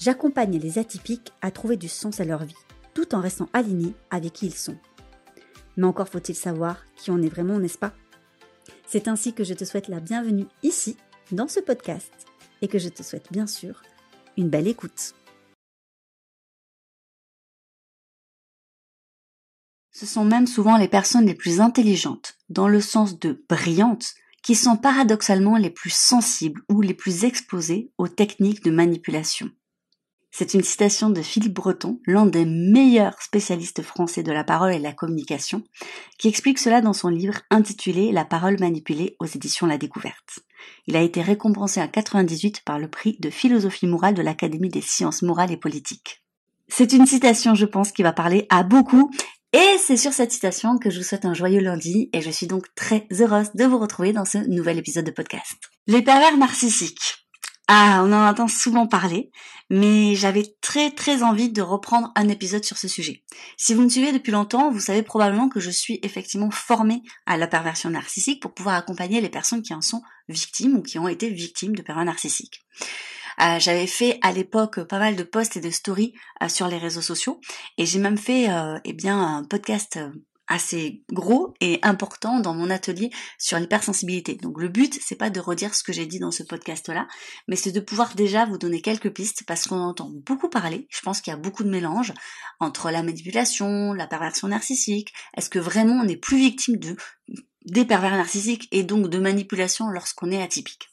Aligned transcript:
j'accompagne 0.00 0.58
les 0.58 0.78
atypiques 0.78 1.32
à 1.42 1.50
trouver 1.50 1.76
du 1.76 1.88
sens 1.88 2.20
à 2.20 2.24
leur 2.24 2.44
vie, 2.44 2.54
tout 2.94 3.14
en 3.14 3.20
restant 3.20 3.48
alignés 3.52 3.94
avec 4.10 4.32
qui 4.32 4.46
ils 4.46 4.54
sont. 4.54 4.78
Mais 5.76 5.86
encore 5.86 6.08
faut-il 6.08 6.34
savoir 6.34 6.84
qui 6.96 7.10
on 7.10 7.22
est 7.22 7.28
vraiment, 7.28 7.58
n'est-ce 7.58 7.78
pas? 7.78 7.92
C'est 8.86 9.08
ainsi 9.08 9.34
que 9.34 9.44
je 9.44 9.54
te 9.54 9.64
souhaite 9.64 9.88
la 9.88 10.00
bienvenue 10.00 10.46
ici, 10.62 10.96
dans 11.30 11.48
ce 11.48 11.60
podcast, 11.60 12.12
et 12.62 12.68
que 12.68 12.78
je 12.78 12.88
te 12.88 13.02
souhaite 13.02 13.30
bien 13.30 13.46
sûr 13.46 13.82
une 14.36 14.48
belle 14.48 14.66
écoute. 14.66 15.14
Ce 19.92 20.06
sont 20.06 20.24
même 20.24 20.46
souvent 20.46 20.78
les 20.78 20.88
personnes 20.88 21.26
les 21.26 21.34
plus 21.34 21.60
intelligentes, 21.60 22.38
dans 22.48 22.68
le 22.68 22.80
sens 22.80 23.18
de 23.18 23.44
brillantes, 23.48 24.14
qui 24.42 24.54
sont 24.54 24.78
paradoxalement 24.78 25.58
les 25.58 25.68
plus 25.68 25.92
sensibles 25.92 26.62
ou 26.70 26.80
les 26.80 26.94
plus 26.94 27.24
exposées 27.24 27.92
aux 27.98 28.08
techniques 28.08 28.64
de 28.64 28.70
manipulation. 28.70 29.50
C'est 30.30 30.54
une 30.54 30.62
citation 30.62 31.10
de 31.10 31.22
Philippe 31.22 31.54
Breton, 31.54 32.00
l'un 32.06 32.26
des 32.26 32.44
meilleurs 32.44 33.20
spécialistes 33.20 33.82
français 33.82 34.22
de 34.22 34.32
la 34.32 34.44
parole 34.44 34.72
et 34.72 34.78
de 34.78 34.82
la 34.82 34.92
communication, 34.92 35.64
qui 36.18 36.28
explique 36.28 36.58
cela 36.58 36.80
dans 36.80 36.92
son 36.92 37.08
livre 37.08 37.40
intitulé 37.50 38.12
La 38.12 38.24
parole 38.24 38.58
manipulée 38.60 39.16
aux 39.18 39.26
éditions 39.26 39.66
La 39.66 39.78
Découverte. 39.78 40.38
Il 40.86 40.96
a 40.96 41.02
été 41.02 41.20
récompensé 41.20 41.80
en 41.80 41.88
98 41.88 42.62
par 42.64 42.78
le 42.78 42.88
prix 42.88 43.16
de 43.18 43.30
philosophie 43.30 43.86
morale 43.86 44.14
de 44.14 44.22
l'Académie 44.22 44.68
des 44.68 44.82
sciences 44.82 45.22
morales 45.22 45.52
et 45.52 45.56
politiques. 45.56 46.22
C'est 46.68 46.92
une 46.92 47.06
citation, 47.06 47.54
je 47.56 47.66
pense, 47.66 47.90
qui 47.90 48.04
va 48.04 48.12
parler 48.12 48.46
à 48.50 48.62
beaucoup 48.62 49.10
et 49.52 49.78
c'est 49.78 49.96
sur 49.96 50.12
cette 50.12 50.30
citation 50.30 50.78
que 50.78 50.90
je 50.90 50.98
vous 50.98 51.04
souhaite 51.04 51.24
un 51.24 51.34
joyeux 51.34 51.60
lundi 51.60 52.08
et 52.12 52.20
je 52.20 52.30
suis 52.30 52.46
donc 52.46 52.72
très 52.76 53.08
heureuse 53.10 53.50
de 53.54 53.64
vous 53.64 53.78
retrouver 53.78 54.12
dans 54.12 54.24
ce 54.24 54.38
nouvel 54.38 54.78
épisode 54.78 55.04
de 55.04 55.10
podcast. 55.10 55.56
Les 55.88 56.02
pervers 56.02 56.36
narcissiques. 56.36 57.26
Ah, 57.72 58.02
on 58.04 58.12
en 58.12 58.26
entend 58.26 58.48
souvent 58.48 58.88
parler, 58.88 59.30
mais 59.70 60.16
j'avais 60.16 60.56
très 60.60 60.90
très 60.90 61.22
envie 61.22 61.52
de 61.52 61.62
reprendre 61.62 62.10
un 62.16 62.26
épisode 62.26 62.64
sur 62.64 62.76
ce 62.76 62.88
sujet. 62.88 63.22
Si 63.56 63.74
vous 63.74 63.82
me 63.82 63.88
suivez 63.88 64.10
depuis 64.10 64.32
longtemps, 64.32 64.72
vous 64.72 64.80
savez 64.80 65.04
probablement 65.04 65.48
que 65.48 65.60
je 65.60 65.70
suis 65.70 66.00
effectivement 66.02 66.50
formée 66.50 67.04
à 67.26 67.36
la 67.36 67.46
perversion 67.46 67.88
narcissique 67.90 68.42
pour 68.42 68.54
pouvoir 68.54 68.74
accompagner 68.74 69.20
les 69.20 69.28
personnes 69.28 69.62
qui 69.62 69.72
en 69.72 69.82
sont 69.82 70.02
victimes 70.28 70.78
ou 70.78 70.82
qui 70.82 70.98
ont 70.98 71.06
été 71.06 71.30
victimes 71.30 71.76
de 71.76 71.82
pervers 71.82 72.04
narcissiques. 72.04 72.60
Euh, 73.40 73.60
j'avais 73.60 73.86
fait 73.86 74.18
à 74.20 74.32
l'époque 74.32 74.82
pas 74.82 74.98
mal 74.98 75.14
de 75.14 75.22
posts 75.22 75.56
et 75.56 75.60
de 75.60 75.70
stories 75.70 76.12
euh, 76.42 76.48
sur 76.48 76.66
les 76.66 76.76
réseaux 76.76 77.02
sociaux 77.02 77.40
et 77.78 77.86
j'ai 77.86 78.00
même 78.00 78.18
fait 78.18 78.50
euh, 78.50 78.80
eh 78.84 78.94
bien 78.94 79.16
un 79.16 79.44
podcast 79.44 79.96
assez 80.50 81.04
gros 81.12 81.54
et 81.60 81.78
important 81.82 82.40
dans 82.40 82.52
mon 82.52 82.68
atelier 82.68 83.10
sur 83.38 83.58
l'hypersensibilité. 83.58 84.34
Donc 84.34 84.60
le 84.60 84.68
but, 84.68 84.98
c'est 85.00 85.14
pas 85.14 85.30
de 85.30 85.40
redire 85.40 85.74
ce 85.74 85.82
que 85.82 85.92
j'ai 85.92 86.06
dit 86.06 86.18
dans 86.18 86.32
ce 86.32 86.42
podcast-là, 86.42 87.06
mais 87.48 87.56
c'est 87.56 87.72
de 87.72 87.80
pouvoir 87.80 88.14
déjà 88.16 88.44
vous 88.44 88.58
donner 88.58 88.82
quelques 88.82 89.10
pistes 89.10 89.44
parce 89.46 89.66
qu'on 89.66 89.80
entend 89.80 90.10
beaucoup 90.26 90.50
parler. 90.50 90.86
Je 90.90 91.00
pense 91.00 91.20
qu'il 91.20 91.30
y 91.30 91.34
a 91.34 91.38
beaucoup 91.38 91.62
de 91.62 91.70
mélange 91.70 92.12
entre 92.58 92.90
la 92.90 93.02
manipulation, 93.02 93.92
la 93.92 94.08
perversion 94.08 94.48
narcissique. 94.48 95.12
Est-ce 95.36 95.48
que 95.48 95.60
vraiment 95.60 96.02
on 96.02 96.04
n'est 96.04 96.16
plus 96.16 96.38
victime 96.38 96.76
de 96.76 96.96
des 97.66 97.84
pervers 97.84 98.16
narcissiques 98.16 98.68
et 98.72 98.82
donc 98.82 99.08
de 99.08 99.18
manipulation 99.18 99.88
lorsqu'on 99.88 100.32
est 100.32 100.42
atypique? 100.42 100.88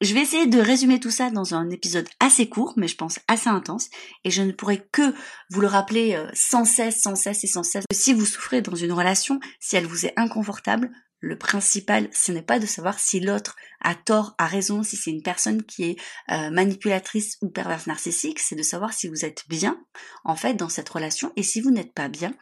Je 0.00 0.12
vais 0.12 0.20
essayer 0.20 0.46
de 0.46 0.60
résumer 0.60 0.98
tout 1.00 1.10
ça 1.10 1.30
dans 1.30 1.54
un 1.54 1.70
épisode 1.70 2.08
assez 2.20 2.48
court, 2.48 2.74
mais 2.76 2.88
je 2.88 2.96
pense 2.96 3.20
assez 3.28 3.48
intense, 3.48 3.88
et 4.24 4.30
je 4.30 4.42
ne 4.42 4.52
pourrai 4.52 4.86
que 4.92 5.14
vous 5.50 5.60
le 5.60 5.66
rappeler 5.66 6.14
euh, 6.14 6.28
sans 6.34 6.64
cesse, 6.64 7.00
sans 7.00 7.14
cesse 7.14 7.44
et 7.44 7.48
sans 7.48 7.62
cesse. 7.62 7.84
Si 7.92 8.12
vous 8.12 8.26
souffrez 8.26 8.60
dans 8.60 8.74
une 8.74 8.92
relation, 8.92 9.38
si 9.60 9.76
elle 9.76 9.86
vous 9.86 10.04
est 10.04 10.12
inconfortable, 10.16 10.90
le 11.20 11.38
principal, 11.38 12.10
ce 12.12 12.32
n'est 12.32 12.42
pas 12.42 12.58
de 12.58 12.66
savoir 12.66 12.98
si 12.98 13.18
l'autre 13.18 13.56
a 13.80 13.94
tort, 13.94 14.34
a 14.36 14.46
raison, 14.46 14.82
si 14.82 14.96
c'est 14.96 15.10
une 15.10 15.22
personne 15.22 15.62
qui 15.62 15.84
est 15.84 15.96
euh, 16.30 16.50
manipulatrice 16.50 17.38
ou 17.40 17.48
perverse 17.48 17.86
narcissique, 17.86 18.40
c'est 18.40 18.56
de 18.56 18.62
savoir 18.62 18.92
si 18.92 19.08
vous 19.08 19.24
êtes 19.24 19.44
bien, 19.48 19.80
en 20.24 20.36
fait, 20.36 20.54
dans 20.54 20.68
cette 20.68 20.88
relation, 20.88 21.32
et 21.36 21.42
si 21.42 21.62
vous 21.62 21.70
n'êtes 21.70 21.94
pas 21.94 22.08
bien, 22.08 22.34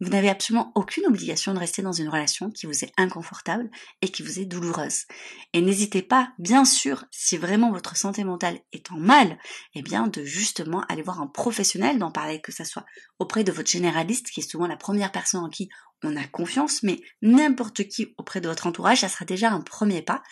vous 0.00 0.08
n'avez 0.08 0.28
absolument 0.28 0.72
aucune 0.74 1.06
obligation 1.06 1.52
de 1.52 1.58
rester 1.58 1.82
dans 1.82 1.92
une 1.92 2.08
relation 2.08 2.50
qui 2.50 2.66
vous 2.66 2.84
est 2.84 2.92
inconfortable 2.96 3.70
et 4.00 4.08
qui 4.08 4.22
vous 4.22 4.40
est 4.40 4.46
douloureuse. 4.46 5.04
Et 5.52 5.60
n'hésitez 5.60 6.02
pas, 6.02 6.32
bien 6.38 6.64
sûr, 6.64 7.04
si 7.10 7.36
vraiment 7.36 7.70
votre 7.70 7.96
santé 7.96 8.24
mentale 8.24 8.58
est 8.72 8.90
en 8.90 8.98
mal, 8.98 9.38
eh 9.74 9.82
bien, 9.82 10.06
de 10.06 10.24
justement 10.24 10.82
aller 10.88 11.02
voir 11.02 11.20
un 11.20 11.26
professionnel, 11.26 11.98
d'en 11.98 12.10
parler, 12.10 12.40
que 12.40 12.52
ce 12.52 12.64
soit 12.64 12.86
auprès 13.18 13.44
de 13.44 13.52
votre 13.52 13.70
généraliste, 13.70 14.30
qui 14.30 14.40
est 14.40 14.50
souvent 14.50 14.66
la 14.66 14.76
première 14.76 15.12
personne 15.12 15.44
en 15.44 15.50
qui 15.50 15.68
on 16.02 16.16
a 16.16 16.24
confiance, 16.24 16.82
mais 16.82 17.00
n'importe 17.20 17.86
qui 17.88 18.14
auprès 18.16 18.40
de 18.40 18.48
votre 18.48 18.66
entourage, 18.66 19.00
ça 19.00 19.08
sera 19.08 19.26
déjà 19.26 19.50
un 19.50 19.60
premier 19.60 20.02
pas. 20.02 20.22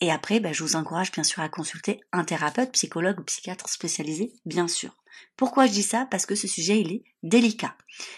Et 0.00 0.12
après, 0.12 0.40
ben, 0.40 0.54
je 0.54 0.62
vous 0.62 0.76
encourage 0.76 1.10
bien 1.12 1.24
sûr 1.24 1.42
à 1.42 1.48
consulter 1.48 2.00
un 2.12 2.24
thérapeute, 2.24 2.72
psychologue 2.72 3.18
ou 3.20 3.24
psychiatre 3.24 3.68
spécialisé, 3.68 4.32
bien 4.44 4.68
sûr. 4.68 4.96
Pourquoi 5.36 5.66
je 5.66 5.72
dis 5.72 5.82
ça? 5.82 6.06
Parce 6.10 6.26
que 6.26 6.36
ce 6.36 6.46
sujet, 6.46 6.80
il 6.80 6.92
est 6.92 7.04
délicat. 7.22 7.76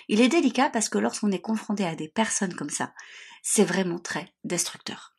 Il 0.09 0.21
est 0.21 0.29
délicat 0.29 0.69
parce 0.71 0.89
que 0.89 0.99
lorsqu'on 0.99 1.31
est 1.31 1.41
confronté 1.41 1.87
à 1.87 1.95
des 1.95 2.09
personnes 2.09 2.55
comme 2.55 2.71
ça, 2.71 2.93
c'est 3.43 3.65
vraiment 3.65 3.99
très 3.99 4.35
destructeur. 4.45 5.17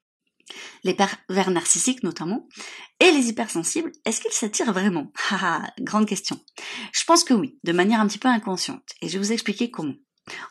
Les 0.83 0.93
pervers 0.93 1.49
narcissiques 1.49 2.03
notamment, 2.03 2.47
et 2.99 3.11
les 3.11 3.29
hypersensibles, 3.29 3.91
est-ce 4.05 4.21
qu'ils 4.21 4.31
s'attirent 4.31 4.73
vraiment? 4.73 5.11
Haha, 5.29 5.71
grande 5.79 6.07
question. 6.07 6.39
Je 6.91 7.03
pense 7.05 7.23
que 7.23 7.33
oui, 7.33 7.57
de 7.63 7.71
manière 7.71 8.01
un 8.01 8.07
petit 8.07 8.19
peu 8.19 8.27
inconsciente, 8.27 8.89
et 9.01 9.07
je 9.07 9.13
vais 9.13 9.23
vous 9.23 9.31
expliquer 9.31 9.71
comment. 9.71 9.95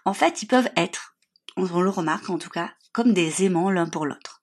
En 0.05 0.15
fait, 0.15 0.43
ils 0.43 0.47
peuvent 0.47 0.71
être, 0.77 1.17
on 1.57 1.65
le 1.65 1.91
remarque 1.91 2.31
en 2.31 2.39
tout 2.39 2.51
cas, 2.51 2.73
comme 2.93 3.13
des 3.13 3.45
aimants 3.45 3.71
l'un 3.71 3.89
pour 3.89 4.07
l'autre. 4.07 4.40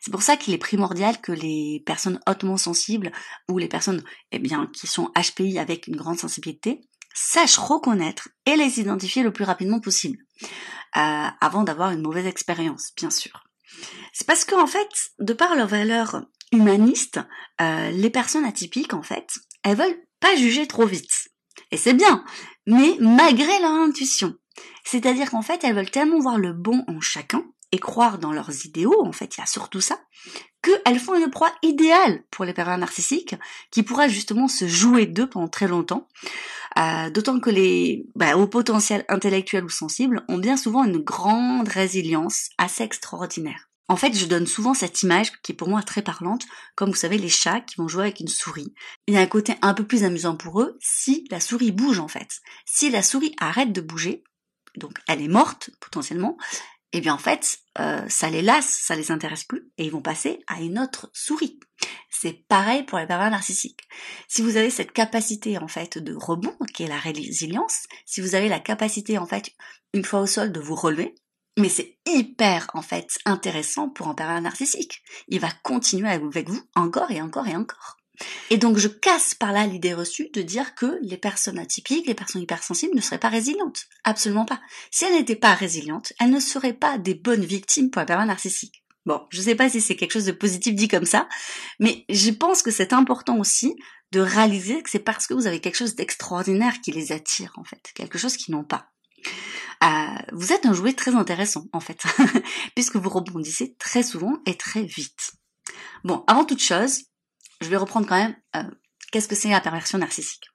C'est 0.00 0.10
pour 0.10 0.22
ça 0.22 0.36
qu'il 0.36 0.54
est 0.54 0.58
primordial 0.58 1.20
que 1.20 1.32
les 1.32 1.82
personnes 1.86 2.20
hautement 2.28 2.56
sensibles 2.56 3.12
ou 3.48 3.58
les 3.58 3.68
personnes 3.68 4.02
eh 4.32 4.38
bien, 4.38 4.70
qui 4.72 4.86
sont 4.86 5.10
HPI 5.16 5.58
avec 5.58 5.86
une 5.86 5.96
grande 5.96 6.18
sensibilité 6.18 6.80
sachent 7.14 7.58
reconnaître 7.58 8.28
et 8.44 8.56
les 8.56 8.80
identifier 8.80 9.22
le 9.22 9.32
plus 9.32 9.44
rapidement 9.44 9.80
possible 9.80 10.18
euh, 10.96 11.28
avant 11.40 11.62
d'avoir 11.62 11.90
une 11.92 12.02
mauvaise 12.02 12.26
expérience, 12.26 12.92
bien 12.96 13.10
sûr. 13.10 13.44
C'est 14.12 14.26
parce 14.26 14.44
qu'en 14.44 14.66
fait, 14.66 14.88
de 15.20 15.32
par 15.32 15.54
leur 15.54 15.68
valeur 15.68 16.26
humaniste, 16.52 17.20
euh, 17.60 17.90
les 17.90 18.10
personnes 18.10 18.44
atypiques, 18.44 18.94
en 18.94 19.02
fait, 19.02 19.26
elles 19.62 19.76
veulent 19.76 20.02
pas 20.20 20.36
juger 20.36 20.66
trop 20.66 20.86
vite. 20.86 21.28
Et 21.70 21.76
c'est 21.76 21.94
bien, 21.94 22.24
mais 22.66 22.96
malgré 23.00 23.60
leur 23.60 23.72
intuition. 23.72 24.34
C'est-à-dire 24.84 25.30
qu'en 25.30 25.42
fait, 25.42 25.64
elles 25.64 25.74
veulent 25.74 25.90
tellement 25.90 26.20
voir 26.20 26.38
le 26.38 26.52
bon 26.52 26.84
en 26.86 27.00
chacun 27.00 27.44
et 27.74 27.78
croire 27.78 28.18
dans 28.18 28.32
leurs 28.32 28.66
idéaux, 28.66 29.04
en 29.04 29.10
fait, 29.10 29.36
il 29.36 29.40
y 29.40 29.42
a 29.42 29.46
surtout 29.46 29.80
ça, 29.80 29.98
qu'elles 30.62 31.00
font 31.00 31.16
une 31.16 31.28
proie 31.28 31.52
idéale 31.62 32.22
pour 32.30 32.44
les 32.44 32.52
pervers 32.52 32.78
narcissiques, 32.78 33.34
qui 33.72 33.82
pourraient 33.82 34.08
justement 34.08 34.46
se 34.46 34.68
jouer 34.68 35.06
d'eux 35.06 35.28
pendant 35.28 35.48
très 35.48 35.66
longtemps. 35.66 36.06
Euh, 36.78 37.10
d'autant 37.10 37.40
que 37.40 37.50
les 37.50 38.06
bah, 38.14 38.36
hauts 38.36 38.46
potentiels 38.46 39.04
intellectuels 39.08 39.64
ou 39.64 39.70
sensibles 39.70 40.24
ont 40.28 40.38
bien 40.38 40.56
souvent 40.56 40.84
une 40.84 40.98
grande 40.98 41.66
résilience 41.66 42.50
assez 42.58 42.84
extraordinaire. 42.84 43.68
En 43.88 43.96
fait, 43.96 44.16
je 44.16 44.26
donne 44.26 44.46
souvent 44.46 44.72
cette 44.72 45.02
image 45.02 45.32
qui 45.42 45.50
est 45.50 45.56
pour 45.56 45.68
moi 45.68 45.82
très 45.82 46.02
parlante, 46.02 46.44
comme 46.76 46.90
vous 46.90 46.96
savez 46.96 47.18
les 47.18 47.28
chats 47.28 47.60
qui 47.60 47.74
vont 47.76 47.88
jouer 47.88 48.04
avec 48.04 48.20
une 48.20 48.28
souris. 48.28 48.72
Il 49.08 49.14
y 49.14 49.16
a 49.16 49.20
un 49.20 49.26
côté 49.26 49.56
un 49.62 49.74
peu 49.74 49.84
plus 49.84 50.04
amusant 50.04 50.36
pour 50.36 50.62
eux 50.62 50.78
si 50.80 51.26
la 51.28 51.40
souris 51.40 51.72
bouge 51.72 51.98
en 51.98 52.08
fait. 52.08 52.40
Si 52.66 52.88
la 52.88 53.02
souris 53.02 53.34
arrête 53.40 53.72
de 53.72 53.80
bouger, 53.80 54.22
donc 54.76 54.98
elle 55.08 55.22
est 55.22 55.28
morte 55.28 55.70
potentiellement, 55.80 56.36
eh 56.96 57.00
bien 57.00 57.14
en 57.14 57.18
fait, 57.18 57.58
euh, 57.80 58.08
ça 58.08 58.30
les 58.30 58.40
lasse, 58.40 58.68
ça 58.68 58.94
les 58.94 59.10
intéresse 59.10 59.42
plus, 59.42 59.68
et 59.78 59.84
ils 59.84 59.90
vont 59.90 60.00
passer 60.00 60.38
à 60.46 60.60
une 60.60 60.78
autre 60.78 61.10
souris. 61.12 61.58
C'est 62.08 62.46
pareil 62.46 62.84
pour 62.84 62.98
les 62.98 63.06
pervers 63.06 63.32
narcissiques. 63.32 63.80
Si 64.28 64.42
vous 64.42 64.56
avez 64.56 64.70
cette 64.70 64.92
capacité 64.92 65.58
en 65.58 65.66
fait 65.66 65.98
de 65.98 66.14
rebond, 66.14 66.56
qui 66.72 66.84
est 66.84 66.88
la 66.88 66.98
résilience, 67.00 67.82
si 68.06 68.20
vous 68.20 68.36
avez 68.36 68.48
la 68.48 68.60
capacité 68.60 69.18
en 69.18 69.26
fait, 69.26 69.50
une 69.92 70.04
fois 70.04 70.20
au 70.20 70.26
sol, 70.26 70.52
de 70.52 70.60
vous 70.60 70.76
relever, 70.76 71.16
mais 71.58 71.68
c'est 71.68 71.98
hyper 72.06 72.70
en 72.74 72.82
fait 72.82 73.18
intéressant 73.24 73.88
pour 73.88 74.06
un 74.06 74.14
pervers 74.14 74.40
narcissique. 74.40 75.02
Il 75.26 75.40
va 75.40 75.50
continuer 75.64 76.10
avec 76.10 76.48
vous 76.48 76.62
encore 76.76 77.10
et 77.10 77.20
encore 77.20 77.48
et 77.48 77.56
encore. 77.56 77.96
Et 78.50 78.58
donc 78.58 78.78
je 78.78 78.88
casse 78.88 79.34
par 79.34 79.52
là 79.52 79.66
l'idée 79.66 79.94
reçue 79.94 80.28
de 80.32 80.42
dire 80.42 80.74
que 80.74 80.98
les 81.02 81.16
personnes 81.16 81.58
atypiques, 81.58 82.06
les 82.06 82.14
personnes 82.14 82.42
hypersensibles 82.42 82.94
ne 82.94 83.00
seraient 83.00 83.18
pas 83.18 83.28
résilientes. 83.28 83.86
Absolument 84.04 84.44
pas. 84.44 84.60
Si 84.90 85.04
elles 85.04 85.14
n'étaient 85.14 85.36
pas 85.36 85.54
résilientes, 85.54 86.12
elles 86.20 86.30
ne 86.30 86.40
seraient 86.40 86.72
pas 86.72 86.98
des 86.98 87.14
bonnes 87.14 87.44
victimes 87.44 87.90
pour 87.90 88.02
un 88.02 88.04
pervers 88.04 88.26
narcissique. 88.26 88.84
Bon, 89.06 89.20
je 89.30 89.42
sais 89.42 89.54
pas 89.54 89.68
si 89.68 89.80
c'est 89.80 89.96
quelque 89.96 90.12
chose 90.12 90.24
de 90.24 90.32
positif 90.32 90.74
dit 90.74 90.88
comme 90.88 91.04
ça, 91.04 91.28
mais 91.78 92.06
je 92.08 92.30
pense 92.30 92.62
que 92.62 92.70
c'est 92.70 92.94
important 92.94 93.38
aussi 93.38 93.76
de 94.12 94.20
réaliser 94.20 94.82
que 94.82 94.88
c'est 94.88 94.98
parce 94.98 95.26
que 95.26 95.34
vous 95.34 95.46
avez 95.46 95.60
quelque 95.60 95.76
chose 95.76 95.94
d'extraordinaire 95.94 96.80
qui 96.80 96.90
les 96.90 97.12
attire 97.12 97.52
en 97.56 97.64
fait, 97.64 97.90
quelque 97.94 98.16
chose 98.16 98.36
qu'ils 98.36 98.54
n'ont 98.54 98.64
pas. 98.64 98.86
Euh, 99.82 99.88
vous 100.32 100.52
êtes 100.52 100.64
un 100.64 100.72
jouet 100.72 100.94
très 100.94 101.14
intéressant 101.14 101.66
en 101.72 101.80
fait, 101.80 102.02
puisque 102.74 102.96
vous 102.96 103.10
rebondissez 103.10 103.74
très 103.78 104.02
souvent 104.02 104.38
et 104.46 104.56
très 104.56 104.82
vite. 104.82 105.32
Bon, 106.04 106.24
avant 106.26 106.44
toute 106.44 106.62
chose, 106.62 107.02
je 107.60 107.68
vais 107.68 107.76
reprendre 107.76 108.06
quand 108.06 108.16
même 108.16 108.36
euh, 108.56 108.62
qu'est-ce 109.12 109.28
que 109.28 109.34
c'est 109.34 109.50
la 109.50 109.60
perversion 109.60 109.98
narcissique? 109.98 110.48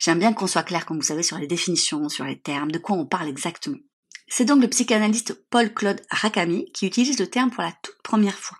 J'aime 0.00 0.18
bien 0.18 0.32
qu'on 0.32 0.46
soit 0.46 0.62
clair, 0.62 0.86
comme 0.86 0.98
vous 0.98 1.06
savez, 1.06 1.22
sur 1.22 1.38
les 1.38 1.46
définitions, 1.46 2.08
sur 2.08 2.24
les 2.24 2.40
termes, 2.40 2.72
de 2.72 2.78
quoi 2.78 2.96
on 2.96 3.06
parle 3.06 3.28
exactement. 3.28 3.78
C'est 4.26 4.44
donc 4.44 4.62
le 4.62 4.68
psychanalyste 4.68 5.34
Paul-Claude 5.50 6.02
Rakami 6.10 6.70
qui 6.72 6.86
utilise 6.86 7.18
le 7.18 7.28
terme 7.28 7.50
pour 7.50 7.62
la 7.62 7.72
toute 7.82 8.02
première 8.02 8.38
fois. 8.38 8.58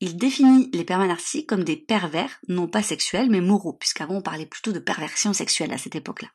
Il 0.00 0.16
définit 0.16 0.70
les 0.72 0.84
pervers 0.84 1.06
narcissiques 1.06 1.48
comme 1.48 1.64
des 1.64 1.76
pervers, 1.76 2.38
non 2.48 2.68
pas 2.68 2.82
sexuels, 2.82 3.30
mais 3.30 3.40
moraux, 3.40 3.72
puisqu'avant 3.72 4.16
on 4.16 4.22
parlait 4.22 4.46
plutôt 4.46 4.72
de 4.72 4.78
perversion 4.78 5.32
sexuelle 5.32 5.72
à 5.72 5.78
cette 5.78 5.94
époque-là. 5.94 6.28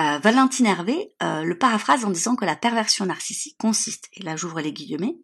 Euh, 0.00 0.18
Valentine 0.18 0.66
Hervé 0.66 1.12
euh, 1.22 1.42
le 1.42 1.58
paraphrase 1.58 2.06
en 2.06 2.10
disant 2.10 2.34
que 2.34 2.46
la 2.46 2.56
perversion 2.56 3.04
narcissique 3.04 3.58
consiste, 3.58 4.08
et 4.14 4.22
là 4.22 4.34
j'ouvre 4.34 4.62
les 4.62 4.72
guillemets, 4.72 5.18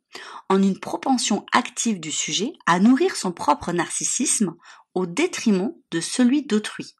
en 0.51 0.63
une 0.63 0.79
propension 0.79 1.47
active 1.53 1.99
du 1.99 2.13
sujet 2.13 2.53
à 2.67 2.79
nourrir 2.79 3.17
son 3.17 3.33
propre 3.33 3.73
narcissisme 3.73 4.55
au 4.93 5.07
détriment 5.07 5.73
de 5.93 6.01
celui 6.01 6.45
d'autrui, 6.45 6.95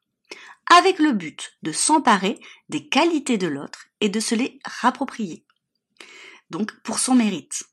avec 0.75 0.99
le 0.99 1.13
but 1.13 1.59
de 1.63 1.73
s'emparer 1.73 2.41
des 2.71 2.89
qualités 2.89 3.37
de 3.37 3.47
l'autre 3.47 3.89
et 4.01 4.09
de 4.09 4.21
se 4.21 4.35
les 4.35 4.59
rapproprier. 4.65 5.45
Donc 6.49 6.81
pour 6.81 6.99
son 6.99 7.15
mérite. 7.15 7.65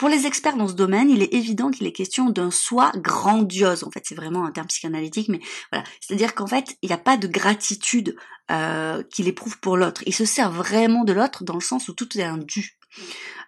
Pour 0.00 0.08
les 0.08 0.26
experts 0.26 0.56
dans 0.56 0.66
ce 0.66 0.72
domaine, 0.72 1.10
il 1.10 1.22
est 1.22 1.34
évident 1.34 1.70
qu'il 1.70 1.86
est 1.86 1.92
question 1.92 2.30
d'un 2.30 2.50
soi 2.50 2.90
grandiose. 2.96 3.84
En 3.84 3.90
fait, 3.90 4.02
c'est 4.06 4.14
vraiment 4.14 4.46
un 4.46 4.50
terme 4.50 4.66
psychanalytique, 4.68 5.28
mais 5.28 5.40
voilà. 5.70 5.84
C'est-à-dire 6.00 6.34
qu'en 6.34 6.46
fait, 6.46 6.74
il 6.80 6.86
n'y 6.86 6.94
a 6.94 6.96
pas 6.96 7.18
de 7.18 7.28
gratitude 7.28 8.16
euh, 8.50 9.02
qu'il 9.12 9.28
éprouve 9.28 9.60
pour 9.60 9.76
l'autre. 9.76 10.02
Il 10.06 10.14
se 10.14 10.24
sert 10.24 10.50
vraiment 10.50 11.04
de 11.04 11.12
l'autre 11.12 11.44
dans 11.44 11.52
le 11.52 11.60
sens 11.60 11.90
où 11.90 11.92
tout 11.92 12.16
est 12.16 12.22
un 12.22 12.38
dû. 12.38 12.78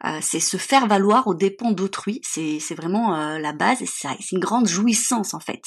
Euh, 0.05 0.19
c'est 0.21 0.41
se 0.41 0.59
faire 0.59 0.87
valoir 0.87 1.27
aux 1.27 1.35
dépens 1.35 1.73
d'autrui, 1.73 2.21
c'est 2.23 2.75
vraiment 2.75 3.17
euh, 3.17 3.39
la 3.39 3.55
base 3.55 3.79
c'est 3.87 4.31
une 4.31 4.39
grande 4.39 4.69
jouissance 4.69 5.33
en 5.33 5.41
fait. 5.41 5.63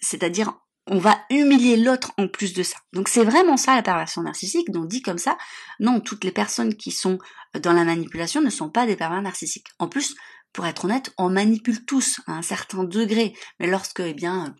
C'est-à-dire 0.00 0.54
on 0.90 0.98
va 0.98 1.18
humilier 1.30 1.76
l'autre 1.76 2.12
en 2.16 2.28
plus 2.28 2.54
de 2.54 2.62
ça. 2.62 2.76
Donc 2.92 3.08
c'est 3.08 3.24
vraiment 3.24 3.56
ça 3.56 3.74
la 3.74 3.82
perversion 3.82 4.22
narcissique. 4.22 4.70
Donc 4.70 4.88
dit 4.88 5.02
comme 5.02 5.18
ça, 5.18 5.36
non, 5.80 6.00
toutes 6.00 6.24
les 6.24 6.32
personnes 6.32 6.74
qui 6.74 6.90
sont 6.90 7.18
dans 7.60 7.72
la 7.72 7.84
manipulation 7.84 8.40
ne 8.40 8.50
sont 8.50 8.70
pas 8.70 8.86
des 8.86 8.96
pervers 8.96 9.22
narcissiques. 9.22 9.68
En 9.78 9.88
plus, 9.88 10.14
pour 10.52 10.66
être 10.66 10.86
honnête, 10.86 11.12
on 11.18 11.30
manipule 11.30 11.84
tous 11.84 12.20
à 12.26 12.32
un 12.32 12.42
certain 12.42 12.84
degré. 12.84 13.34
Mais 13.60 13.66
lorsque, 13.66 14.00
eh 14.00 14.14
bien, 14.14 14.54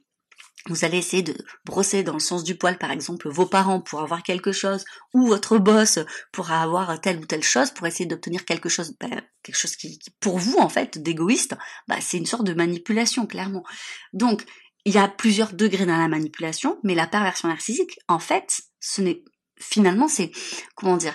vous 0.67 0.85
allez 0.85 0.99
essayer 0.99 1.23
de 1.23 1.35
brosser 1.65 2.03
dans 2.03 2.13
le 2.13 2.19
sens 2.19 2.45
du 2.45 2.57
poil, 2.57 2.77
par 2.77 2.91
exemple, 2.91 3.29
vos 3.29 3.47
parents 3.47 3.81
pour 3.81 4.01
avoir 4.01 4.23
quelque 4.23 4.53
chose, 4.53 4.85
ou 5.15 5.27
votre 5.27 5.59
boss 5.59 5.99
pour 6.31 6.51
avoir 6.51 7.01
telle 7.01 7.19
ou 7.19 7.27
telle 7.27 7.43
chose, 7.43 7.71
pour 7.71 7.87
essayer 7.87 8.07
d'obtenir 8.07 8.45
quelque 8.45 8.69
chose, 8.69 8.95
ben, 9.01 9.23
quelque 9.43 9.57
chose 9.57 9.77
qui, 9.77 9.99
pour 10.21 10.39
vous, 10.39 10.59
en 10.59 10.69
fait, 10.69 10.99
d'égoïste, 10.99 11.57
bah, 11.87 11.97
c'est 12.01 12.19
une 12.19 12.27
sorte 12.27 12.45
de 12.45 12.55
manipulation, 12.55 13.27
clairement. 13.27 13.65
Donc, 14.13 14.45
il 14.89 14.95
y 14.95 14.99
a 14.99 15.07
plusieurs 15.07 15.53
degrés 15.53 15.85
dans 15.85 15.99
la 15.99 16.09
manipulation, 16.09 16.79
mais 16.83 16.95
la 16.95 17.07
perversion 17.07 17.49
narcissique, 17.49 17.99
en 18.09 18.19
fait, 18.19 18.63
ce 18.81 19.03
n'est 19.03 19.23
finalement 19.61 20.09
c'est 20.09 20.33
comment 20.77 20.97
dire, 20.97 21.15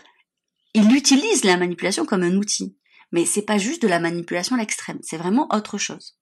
il 0.75 0.95
utilise 0.95 1.43
la 1.43 1.57
manipulation 1.57 2.05
comme 2.05 2.21
un 2.21 2.35
outil, 2.35 2.77
mais 3.11 3.25
c'est 3.25 3.41
pas 3.41 3.57
juste 3.57 3.81
de 3.81 3.87
la 3.87 3.99
manipulation 3.99 4.55
à 4.55 4.59
l'extrême, 4.59 4.99
c'est 5.01 5.17
vraiment 5.17 5.47
autre 5.51 5.79
chose. 5.79 6.19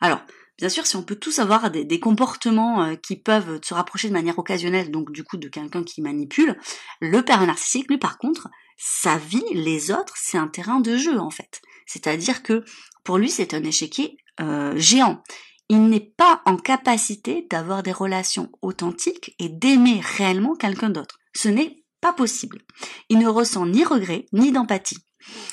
Alors, 0.00 0.20
bien 0.58 0.68
sûr, 0.68 0.84
si 0.84 0.96
on 0.96 1.04
peut 1.04 1.14
tous 1.14 1.38
avoir 1.38 1.70
des, 1.70 2.00
comportements 2.00 2.82
euh, 2.82 2.96
qui 2.96 3.14
peuvent 3.14 3.60
se 3.62 3.72
rapprocher 3.72 4.08
de 4.08 4.12
manière 4.12 4.40
occasionnelle, 4.40 4.90
donc 4.90 5.12
du 5.12 5.22
coup 5.22 5.36
de 5.36 5.46
quelqu'un 5.46 5.84
qui 5.84 6.02
manipule, 6.02 6.58
le 7.00 7.22
pervers 7.22 7.46
narcissique, 7.46 7.88
lui 7.88 7.98
par 7.98 8.18
contre, 8.18 8.48
sa 8.76 9.16
vie, 9.16 9.44
les 9.52 9.92
autres, 9.92 10.14
c'est 10.16 10.38
un 10.38 10.48
terrain 10.48 10.80
de 10.80 10.96
jeu 10.96 11.20
en 11.20 11.30
fait. 11.30 11.62
C'est-à-dire 11.86 12.42
que 12.42 12.64
pour 13.04 13.16
lui, 13.16 13.30
c'est 13.30 13.54
un 13.54 13.62
échiquier 13.62 14.16
euh, 14.40 14.76
géant 14.76 15.22
il 15.70 15.88
n'est 15.88 16.00
pas 16.00 16.42
en 16.46 16.56
capacité 16.56 17.46
d'avoir 17.48 17.84
des 17.84 17.92
relations 17.92 18.50
authentiques 18.60 19.36
et 19.38 19.48
d'aimer 19.48 20.00
réellement 20.16 20.56
quelqu'un 20.56 20.90
d'autre. 20.90 21.20
Ce 21.32 21.48
n'est 21.48 21.84
pas 22.00 22.12
possible. 22.12 22.62
Il 23.08 23.18
ne 23.20 23.28
ressent 23.28 23.66
ni 23.66 23.84
regret 23.84 24.26
ni 24.32 24.50
d'empathie. 24.50 24.98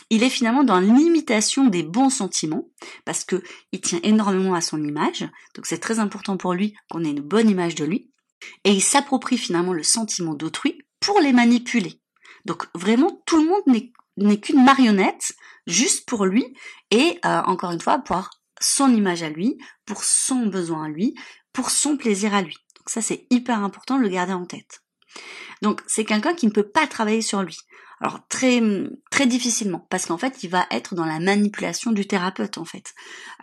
Il 0.10 0.24
est 0.24 0.32
finalement 0.32 0.64
dans 0.64 0.80
l'imitation 0.80 1.66
des 1.66 1.84
bons 1.84 2.10
sentiments 2.10 2.68
parce 3.06 3.26
que 3.26 3.44
il 3.72 3.80
tient 3.80 4.00
énormément 4.02 4.56
à 4.56 4.62
son 4.62 4.84
image. 4.84 5.30
Donc 5.54 5.68
c'est 5.68 5.78
très 5.78 6.00
important 6.00 6.36
pour 6.36 6.56
lui 6.56 6.74
qu'on 6.90 7.04
ait 7.04 7.12
une 7.12 7.22
bonne 7.22 7.50
image 7.50 7.76
de 7.76 7.86
lui. 7.86 8.10
Et 8.64 8.72
il 8.72 8.82
s'approprie 8.82 9.38
finalement 9.38 9.74
le 9.74 9.84
sentiment 9.84 10.34
d'autrui 10.34 10.82
pour 11.00 11.20
les 11.20 11.32
manipuler. 11.32 12.02
Donc 12.46 12.66
vraiment 12.74 13.22
tout 13.28 13.38
le 13.38 13.50
monde 13.50 13.84
n'est 14.18 14.40
qu'une 14.40 14.64
marionnette 14.64 15.34
juste 15.68 16.08
pour 16.08 16.26
lui 16.26 16.56
et 16.90 17.20
euh, 17.24 17.42
encore 17.46 17.72
une 17.72 17.82
fois 17.82 18.00
pour 18.00 18.30
son 18.60 18.94
image 18.94 19.24
à 19.24 19.30
lui, 19.30 19.58
pour 19.86 20.04
son 20.04 20.48
besoin 20.48 20.86
à 20.86 20.90
lui, 20.90 21.16
pour 21.54 21.70
son 21.70 21.98
plaisir 21.98 22.34
à 22.34 22.42
lui. 22.42 22.56
Donc 22.78 22.90
ça 22.90 23.02
c'est 23.02 23.28
hyper 23.30 23.64
important 23.64 23.98
de 23.98 24.04
le 24.04 24.10
garder 24.10 24.34
en 24.34 24.46
tête. 24.46 24.84
Donc 25.62 25.82
c'est 25.88 26.06
quelqu'un 26.06 26.34
qui 26.34 26.46
ne 26.46 26.52
peut 26.52 26.68
pas 26.68 26.88
travailler 26.88 27.22
sur 27.22 27.42
lui. 27.42 27.58
Alors 28.00 28.20
très 28.30 28.62
très 29.10 29.26
difficilement 29.26 29.86
parce 29.90 30.06
qu'en 30.06 30.18
fait 30.18 30.44
il 30.44 30.50
va 30.50 30.68
être 30.70 30.94
dans 30.94 31.06
la 31.06 31.20
manipulation 31.20 31.92
du 31.92 32.06
thérapeute 32.06 32.58
en 32.58 32.66
fait. 32.66 32.94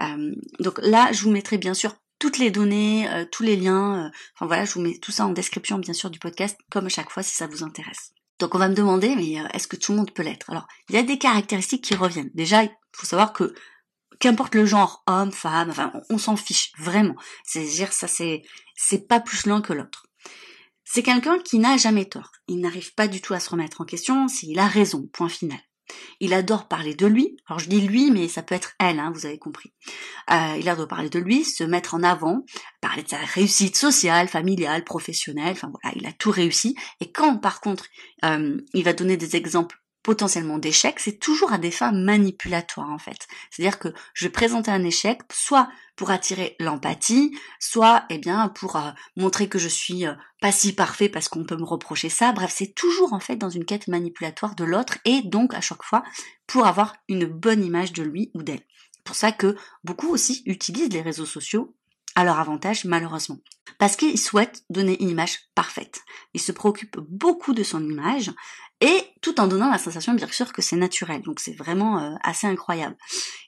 Euh, 0.00 0.32
donc 0.60 0.78
là 0.82 1.10
je 1.12 1.22
vous 1.22 1.30
mettrai 1.30 1.58
bien 1.58 1.74
sûr 1.74 1.96
toutes 2.20 2.38
les 2.38 2.50
données, 2.50 3.08
euh, 3.10 3.24
tous 3.30 3.42
les 3.42 3.56
liens. 3.56 4.06
Euh, 4.06 4.10
enfin 4.34 4.46
voilà, 4.46 4.64
je 4.64 4.74
vous 4.74 4.80
mets 4.80 4.98
tout 4.98 5.10
ça 5.12 5.26
en 5.26 5.30
description 5.30 5.78
bien 5.78 5.92
sûr 5.92 6.10
du 6.10 6.20
podcast 6.20 6.56
comme 6.70 6.88
chaque 6.88 7.10
fois 7.10 7.22
si 7.22 7.34
ça 7.34 7.48
vous 7.48 7.64
intéresse. 7.64 8.12
Donc 8.38 8.54
on 8.54 8.58
va 8.58 8.68
me 8.68 8.74
demander 8.74 9.16
mais 9.16 9.32
est-ce 9.52 9.66
que 9.66 9.76
tout 9.76 9.92
le 9.92 9.98
monde 9.98 10.12
peut 10.12 10.22
l'être? 10.22 10.48
Alors 10.50 10.68
il 10.88 10.94
y 10.94 10.98
a 10.98 11.02
des 11.02 11.18
caractéristiques 11.18 11.84
qui 11.84 11.96
reviennent. 11.96 12.30
Déjà 12.34 12.62
il 12.62 12.70
faut 12.92 13.06
savoir 13.06 13.32
que 13.32 13.52
qu'importe 14.18 14.54
le 14.54 14.66
genre, 14.66 15.02
homme, 15.06 15.32
femme, 15.32 15.70
enfin, 15.70 15.92
on, 16.10 16.18
s'en 16.18 16.36
fiche, 16.36 16.72
vraiment. 16.78 17.14
C'est-à-dire, 17.44 17.92
ça 17.92 18.08
c'est, 18.08 18.42
c'est 18.76 19.06
pas 19.06 19.20
plus 19.20 19.46
l'un 19.46 19.60
que 19.60 19.72
l'autre. 19.72 20.06
C'est 20.84 21.02
quelqu'un 21.02 21.38
qui 21.38 21.58
n'a 21.58 21.76
jamais 21.76 22.04
tort. 22.04 22.30
Il 22.46 22.60
n'arrive 22.60 22.94
pas 22.94 23.08
du 23.08 23.20
tout 23.20 23.34
à 23.34 23.40
se 23.40 23.50
remettre 23.50 23.80
en 23.80 23.84
question 23.84 24.28
s'il 24.28 24.58
a 24.58 24.66
raison, 24.66 25.08
point 25.12 25.28
final. 25.28 25.58
Il 26.20 26.32
adore 26.32 26.68
parler 26.68 26.94
de 26.94 27.06
lui. 27.06 27.36
Alors 27.46 27.58
je 27.58 27.68
dis 27.68 27.80
lui, 27.80 28.10
mais 28.10 28.28
ça 28.28 28.42
peut 28.42 28.54
être 28.54 28.72
elle, 28.78 28.98
hein, 28.98 29.12
vous 29.14 29.26
avez 29.26 29.38
compris. 29.38 29.72
Euh, 30.30 30.56
il 30.58 30.68
adore 30.68 30.88
parler 30.88 31.10
de 31.10 31.18
lui, 31.18 31.44
se 31.44 31.64
mettre 31.64 31.94
en 31.94 32.02
avant, 32.02 32.44
parler 32.80 33.02
de 33.02 33.08
sa 33.08 33.18
réussite 33.18 33.76
sociale, 33.76 34.28
familiale, 34.28 34.84
professionnelle. 34.84 35.52
Enfin 35.52 35.70
voilà, 35.82 35.96
il 35.96 36.06
a 36.06 36.12
tout 36.12 36.30
réussi. 36.30 36.74
Et 37.00 37.12
quand, 37.12 37.38
par 37.38 37.60
contre, 37.60 37.86
euh, 38.24 38.56
il 38.72 38.84
va 38.84 38.92
donner 38.92 39.16
des 39.16 39.36
exemples 39.36 39.78
potentiellement 40.04 40.58
d'échecs, 40.58 41.00
c'est 41.00 41.18
toujours 41.18 41.52
à 41.52 41.58
des 41.58 41.72
fins 41.72 41.90
manipulatoires 41.90 42.90
en 42.90 42.98
fait. 42.98 43.26
C'est-à-dire 43.50 43.80
que 43.80 43.88
je 44.12 44.26
vais 44.26 44.30
présenter 44.30 44.70
un 44.70 44.84
échec 44.84 45.22
soit 45.32 45.68
pour 45.96 46.10
attirer 46.10 46.56
l'empathie, 46.60 47.36
soit 47.58 48.04
eh 48.10 48.18
bien 48.18 48.48
pour 48.48 48.76
euh, 48.76 48.90
montrer 49.16 49.48
que 49.48 49.58
je 49.58 49.66
suis 49.66 50.06
euh, 50.06 50.12
pas 50.40 50.52
si 50.52 50.74
parfait 50.74 51.08
parce 51.08 51.28
qu'on 51.28 51.44
peut 51.44 51.56
me 51.56 51.64
reprocher 51.64 52.10
ça. 52.10 52.32
Bref, 52.32 52.52
c'est 52.54 52.74
toujours 52.74 53.14
en 53.14 53.20
fait 53.20 53.36
dans 53.36 53.48
une 53.48 53.64
quête 53.64 53.88
manipulatoire 53.88 54.54
de 54.54 54.64
l'autre 54.64 54.98
et 55.06 55.22
donc 55.22 55.54
à 55.54 55.62
chaque 55.62 55.82
fois 55.82 56.04
pour 56.46 56.66
avoir 56.66 56.94
une 57.08 57.24
bonne 57.24 57.64
image 57.64 57.94
de 57.94 58.02
lui 58.02 58.30
ou 58.34 58.42
d'elle. 58.42 58.62
Pour 59.04 59.16
ça 59.16 59.32
que 59.32 59.56
beaucoup 59.84 60.08
aussi 60.08 60.42
utilisent 60.44 60.92
les 60.92 61.02
réseaux 61.02 61.26
sociaux 61.26 61.74
à 62.14 62.24
leur 62.24 62.38
avantage 62.38 62.84
malheureusement. 62.84 63.38
Parce 63.78 63.96
qu'ils 63.96 64.18
souhaitent 64.18 64.62
donner 64.70 65.00
une 65.02 65.10
image 65.10 65.40
parfaite. 65.54 66.02
Ils 66.32 66.40
se 66.40 66.52
préoccupent 66.52 67.00
beaucoup 67.00 67.54
de 67.54 67.62
son 67.62 67.82
image 67.82 68.30
et 68.80 69.02
tout 69.22 69.40
en 69.40 69.46
donnant 69.46 69.70
la 69.70 69.78
sensation 69.78 70.14
bien 70.14 70.28
sûr 70.28 70.52
que 70.52 70.62
c'est 70.62 70.76
naturel. 70.76 71.22
Donc 71.22 71.40
c'est 71.40 71.56
vraiment 71.56 71.98
euh, 71.98 72.14
assez 72.22 72.46
incroyable. 72.46 72.96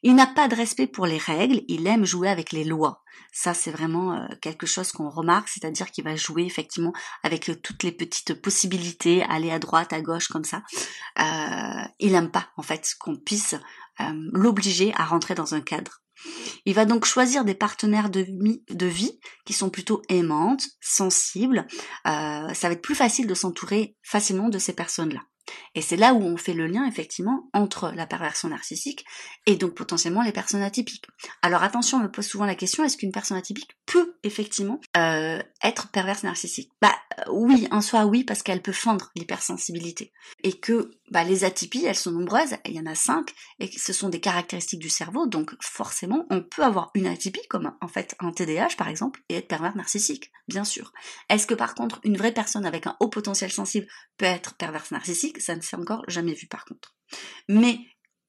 Il 0.02 0.14
n'a 0.14 0.26
pas 0.26 0.48
de 0.48 0.54
respect 0.54 0.86
pour 0.86 1.06
les 1.06 1.18
règles, 1.18 1.62
il 1.68 1.86
aime 1.86 2.04
jouer 2.04 2.28
avec 2.28 2.52
les 2.52 2.64
lois. 2.64 3.02
Ça 3.32 3.52
c'est 3.52 3.70
vraiment 3.70 4.14
euh, 4.14 4.26
quelque 4.40 4.66
chose 4.66 4.92
qu'on 4.92 5.10
remarque, 5.10 5.48
c'est-à-dire 5.48 5.90
qu'il 5.90 6.04
va 6.04 6.16
jouer 6.16 6.44
effectivement 6.44 6.92
avec 7.22 7.50
euh, 7.50 7.54
toutes 7.54 7.82
les 7.82 7.92
petites 7.92 8.34
possibilités, 8.40 9.22
aller 9.24 9.50
à 9.50 9.58
droite, 9.58 9.92
à 9.92 10.00
gauche 10.00 10.28
comme 10.28 10.44
ça. 10.44 10.62
il 11.98 12.12
n'aime 12.12 12.30
pas 12.30 12.48
en 12.56 12.62
fait 12.62 12.94
qu'on 12.98 13.16
puisse 13.16 13.54
l'obliger 14.32 14.92
à 14.94 15.04
rentrer 15.04 15.34
dans 15.34 15.54
un 15.54 15.60
cadre. 15.60 16.02
Il 16.64 16.74
va 16.74 16.84
donc 16.84 17.04
choisir 17.04 17.44
des 17.44 17.54
partenaires 17.54 18.10
de, 18.10 18.86
vie 18.86 19.18
qui 19.44 19.52
sont 19.52 19.70
plutôt 19.70 20.02
aimantes, 20.08 20.66
sensibles. 20.80 21.66
Euh, 22.06 22.52
ça 22.54 22.68
va 22.68 22.72
être 22.72 22.82
plus 22.82 22.94
facile 22.94 23.26
de 23.26 23.34
s'entourer 23.34 23.96
facilement 24.02 24.48
de 24.48 24.58
ces 24.58 24.72
personnes-là. 24.72 25.22
Et 25.74 25.82
c'est 25.82 25.96
là 25.96 26.14
où 26.14 26.22
on 26.22 26.36
fait 26.36 26.54
le 26.54 26.66
lien 26.66 26.86
effectivement 26.86 27.48
entre 27.52 27.92
la 27.94 28.06
perversion 28.06 28.48
narcissique 28.48 29.04
et 29.46 29.56
donc 29.56 29.74
potentiellement 29.74 30.22
les 30.22 30.32
personnes 30.32 30.62
atypiques. 30.62 31.06
Alors 31.42 31.62
attention, 31.62 31.98
on 31.98 32.02
me 32.02 32.10
pose 32.10 32.26
souvent 32.26 32.46
la 32.46 32.56
question, 32.56 32.84
est-ce 32.84 32.96
qu'une 32.96 33.12
personne 33.12 33.36
atypique 33.36 33.75
peut 33.86 34.16
effectivement 34.24 34.80
euh, 34.96 35.40
être 35.62 35.88
perverse 35.88 36.24
narcissique. 36.24 36.70
Bah 36.82 36.94
euh, 37.20 37.22
oui, 37.30 37.68
en 37.70 37.80
soi 37.80 38.04
oui, 38.04 38.24
parce 38.24 38.42
qu'elle 38.42 38.60
peut 38.60 38.72
fendre 38.72 39.10
l'hypersensibilité. 39.14 40.12
Et 40.42 40.58
que 40.58 40.90
bah, 41.10 41.22
les 41.22 41.44
atypies, 41.44 41.84
elles 41.86 41.94
sont 41.94 42.10
nombreuses, 42.10 42.56
il 42.66 42.72
y 42.72 42.80
en 42.80 42.86
a 42.86 42.96
cinq, 42.96 43.32
et 43.60 43.70
ce 43.70 43.92
sont 43.92 44.08
des 44.08 44.20
caractéristiques 44.20 44.80
du 44.80 44.90
cerveau, 44.90 45.26
donc 45.26 45.54
forcément 45.60 46.26
on 46.30 46.42
peut 46.42 46.64
avoir 46.64 46.90
une 46.94 47.06
atypie, 47.06 47.46
comme 47.48 47.72
en 47.80 47.88
fait 47.88 48.16
un 48.18 48.32
TDAH 48.32 48.74
par 48.76 48.88
exemple, 48.88 49.22
et 49.28 49.36
être 49.36 49.48
pervers 49.48 49.76
narcissique, 49.76 50.32
bien 50.48 50.64
sûr. 50.64 50.92
Est-ce 51.30 51.46
que 51.46 51.54
par 51.54 51.74
contre 51.74 52.00
une 52.02 52.16
vraie 52.16 52.34
personne 52.34 52.66
avec 52.66 52.86
un 52.88 52.96
haut 52.98 53.08
potentiel 53.08 53.52
sensible 53.52 53.86
peut 54.18 54.26
être 54.26 54.56
perverse 54.56 54.90
narcissique? 54.90 55.40
Ça 55.40 55.54
ne 55.54 55.60
s'est 55.60 55.76
encore 55.76 56.02
jamais 56.08 56.34
vu 56.34 56.48
par 56.48 56.64
contre. 56.64 56.96
Mais 57.48 57.78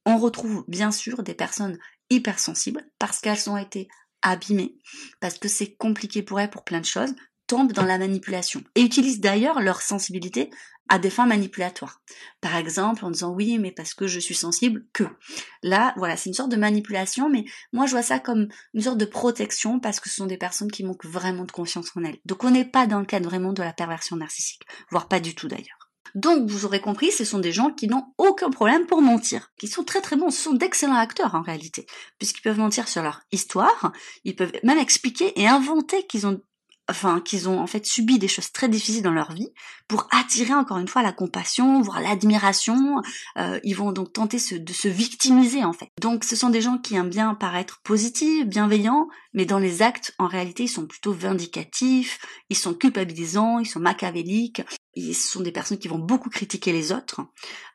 on 0.05 0.17
retrouve 0.17 0.63
bien 0.67 0.91
sûr 0.91 1.23
des 1.23 1.33
personnes 1.33 1.79
hypersensibles 2.09 2.85
parce 2.99 3.19
qu'elles 3.19 3.49
ont 3.49 3.57
été 3.57 3.89
abîmées, 4.29 4.75
parce 5.19 5.37
que 5.37 5.47
c'est 5.47 5.75
compliqué 5.75 6.21
pour 6.23 6.39
elles 6.39 6.49
pour 6.49 6.63
plein 6.63 6.79
de 6.79 6.85
choses, 6.85 7.13
tombent 7.47 7.71
dans 7.71 7.85
la 7.85 7.97
manipulation 7.97 8.61
et 8.75 8.81
utilisent 8.81 9.21
d'ailleurs 9.21 9.61
leur 9.61 9.81
sensibilité 9.81 10.49
à 10.89 10.99
des 10.99 11.09
fins 11.09 11.25
manipulatoires. 11.25 12.01
Par 12.41 12.55
exemple, 12.55 13.03
en 13.03 13.11
disant 13.11 13.33
oui, 13.33 13.57
mais 13.59 13.71
parce 13.71 13.93
que 13.93 14.07
je 14.07 14.19
suis 14.19 14.35
sensible 14.35 14.85
que. 14.93 15.03
Là, 15.63 15.93
voilà, 15.97 16.15
c'est 16.15 16.29
une 16.29 16.33
sorte 16.33 16.51
de 16.51 16.57
manipulation, 16.57 17.29
mais 17.29 17.45
moi 17.73 17.85
je 17.85 17.91
vois 17.91 18.03
ça 18.03 18.19
comme 18.19 18.47
une 18.73 18.81
sorte 18.81 18.97
de 18.97 19.05
protection 19.05 19.79
parce 19.79 19.99
que 19.99 20.09
ce 20.09 20.15
sont 20.15 20.27
des 20.27 20.37
personnes 20.37 20.71
qui 20.71 20.83
manquent 20.83 21.05
vraiment 21.05 21.45
de 21.45 21.51
confiance 21.51 21.91
en 21.95 22.03
elles. 22.03 22.19
Donc 22.25 22.43
on 22.43 22.51
n'est 22.51 22.65
pas 22.65 22.87
dans 22.87 22.99
le 22.99 23.05
cadre 23.05 23.29
vraiment 23.29 23.53
de 23.53 23.63
la 23.63 23.73
perversion 23.73 24.15
narcissique, 24.15 24.63
voire 24.91 25.07
pas 25.07 25.19
du 25.19 25.35
tout 25.35 25.47
d'ailleurs. 25.47 25.86
Donc, 26.15 26.49
vous 26.49 26.65
aurez 26.65 26.81
compris, 26.81 27.11
ce 27.11 27.25
sont 27.25 27.39
des 27.39 27.51
gens 27.51 27.71
qui 27.71 27.87
n'ont 27.87 28.05
aucun 28.17 28.49
problème 28.49 28.85
pour 28.85 29.01
mentir, 29.01 29.51
qui 29.57 29.67
sont 29.67 29.83
très 29.83 30.01
très 30.01 30.15
bons, 30.15 30.29
ce 30.29 30.41
sont 30.41 30.53
d'excellents 30.53 30.95
acteurs 30.95 31.35
en 31.35 31.41
réalité, 31.41 31.85
puisqu'ils 32.17 32.41
peuvent 32.41 32.59
mentir 32.59 32.87
sur 32.87 33.03
leur 33.03 33.21
histoire, 33.31 33.91
ils 34.23 34.35
peuvent 34.35 34.53
même 34.63 34.79
expliquer 34.79 35.39
et 35.39 35.47
inventer 35.47 36.05
qu'ils 36.07 36.27
ont 36.27 36.41
enfin 36.89 37.19
qu'ils 37.19 37.49
ont 37.49 37.59
en 37.59 37.67
fait 37.67 37.85
subi 37.85 38.17
des 38.17 38.27
choses 38.27 38.51
très 38.51 38.69
difficiles 38.69 39.03
dans 39.03 39.11
leur 39.11 39.33
vie 39.33 39.49
pour 39.87 40.07
attirer 40.11 40.53
encore 40.53 40.77
une 40.77 40.87
fois 40.87 41.01
la 41.01 41.11
compassion, 41.11 41.81
voire 41.81 42.01
l'admiration. 42.01 43.01
Euh, 43.37 43.59
ils 43.63 43.75
vont 43.75 43.91
donc 43.91 44.13
tenter 44.13 44.37
de 44.37 44.73
se 44.73 44.87
victimiser 44.87 45.63
en 45.63 45.73
fait. 45.73 45.89
Donc 46.01 46.23
ce 46.23 46.35
sont 46.35 46.49
des 46.49 46.61
gens 46.61 46.77
qui 46.77 46.95
aiment 46.95 47.09
bien 47.09 47.35
paraître 47.35 47.81
positifs, 47.83 48.45
bienveillants, 48.45 49.07
mais 49.33 49.45
dans 49.45 49.59
les 49.59 49.81
actes 49.81 50.13
en 50.17 50.27
réalité 50.27 50.63
ils 50.63 50.69
sont 50.69 50.87
plutôt 50.87 51.13
vindicatifs, 51.13 52.19
ils 52.49 52.57
sont 52.57 52.73
culpabilisants, 52.73 53.59
ils 53.59 53.65
sont 53.65 53.79
machiavéliques. 53.79 54.61
Ce 54.97 55.29
sont 55.29 55.41
des 55.41 55.51
personnes 55.51 55.77
qui 55.77 55.87
vont 55.87 55.99
beaucoup 55.99 56.29
critiquer 56.29 56.71
les 56.71 56.91
autres, 56.91 57.21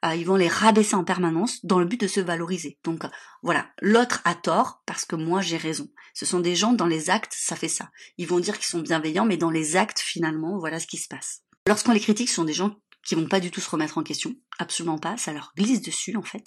euh, 0.04 0.14
ils 0.14 0.26
vont 0.26 0.36
les 0.36 0.48
rabaisser 0.48 0.94
en 0.94 1.04
permanence 1.04 1.64
dans 1.64 1.78
le 1.78 1.84
but 1.84 2.00
de 2.00 2.06
se 2.06 2.20
valoriser. 2.20 2.78
Donc 2.84 3.02
voilà, 3.42 3.70
l'autre 3.80 4.20
a 4.24 4.34
tort 4.34 4.82
parce 4.86 5.04
que 5.04 5.16
moi 5.16 5.40
j'ai 5.40 5.56
raison. 5.56 5.88
Ce 6.14 6.26
sont 6.26 6.40
des 6.40 6.56
gens 6.56 6.72
dans 6.72 6.86
les 6.86 7.10
actes, 7.10 7.34
ça 7.36 7.56
fait 7.56 7.68
ça. 7.68 7.90
Ils 8.18 8.26
vont 8.26 8.40
dire 8.40 8.58
qu'ils 8.58 8.66
sont 8.66 8.80
bienveillants, 8.80 9.26
mais 9.26 9.36
dans 9.36 9.50
les 9.50 9.76
actes 9.76 10.00
finalement, 10.00 10.58
voilà 10.58 10.80
ce 10.80 10.86
qui 10.86 10.98
se 10.98 11.08
passe. 11.08 11.42
Lorsqu'on 11.66 11.92
les 11.92 12.00
critique, 12.00 12.28
ce 12.28 12.36
sont 12.36 12.44
des 12.44 12.52
gens 12.52 12.76
qui 13.04 13.14
vont 13.14 13.28
pas 13.28 13.40
du 13.40 13.50
tout 13.50 13.60
se 13.60 13.70
remettre 13.70 13.98
en 13.98 14.02
question, 14.02 14.34
absolument 14.58 14.98
pas, 14.98 15.16
ça 15.16 15.32
leur 15.32 15.52
glisse 15.56 15.82
dessus 15.82 16.16
en 16.16 16.22
fait. 16.22 16.44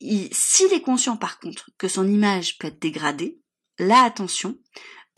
S'il 0.00 0.72
est 0.72 0.82
conscient 0.82 1.16
par 1.16 1.40
contre 1.40 1.70
que 1.78 1.88
son 1.88 2.06
image 2.06 2.58
peut 2.58 2.68
être 2.68 2.80
dégradée, 2.80 3.40
là 3.78 4.02
attention, 4.02 4.58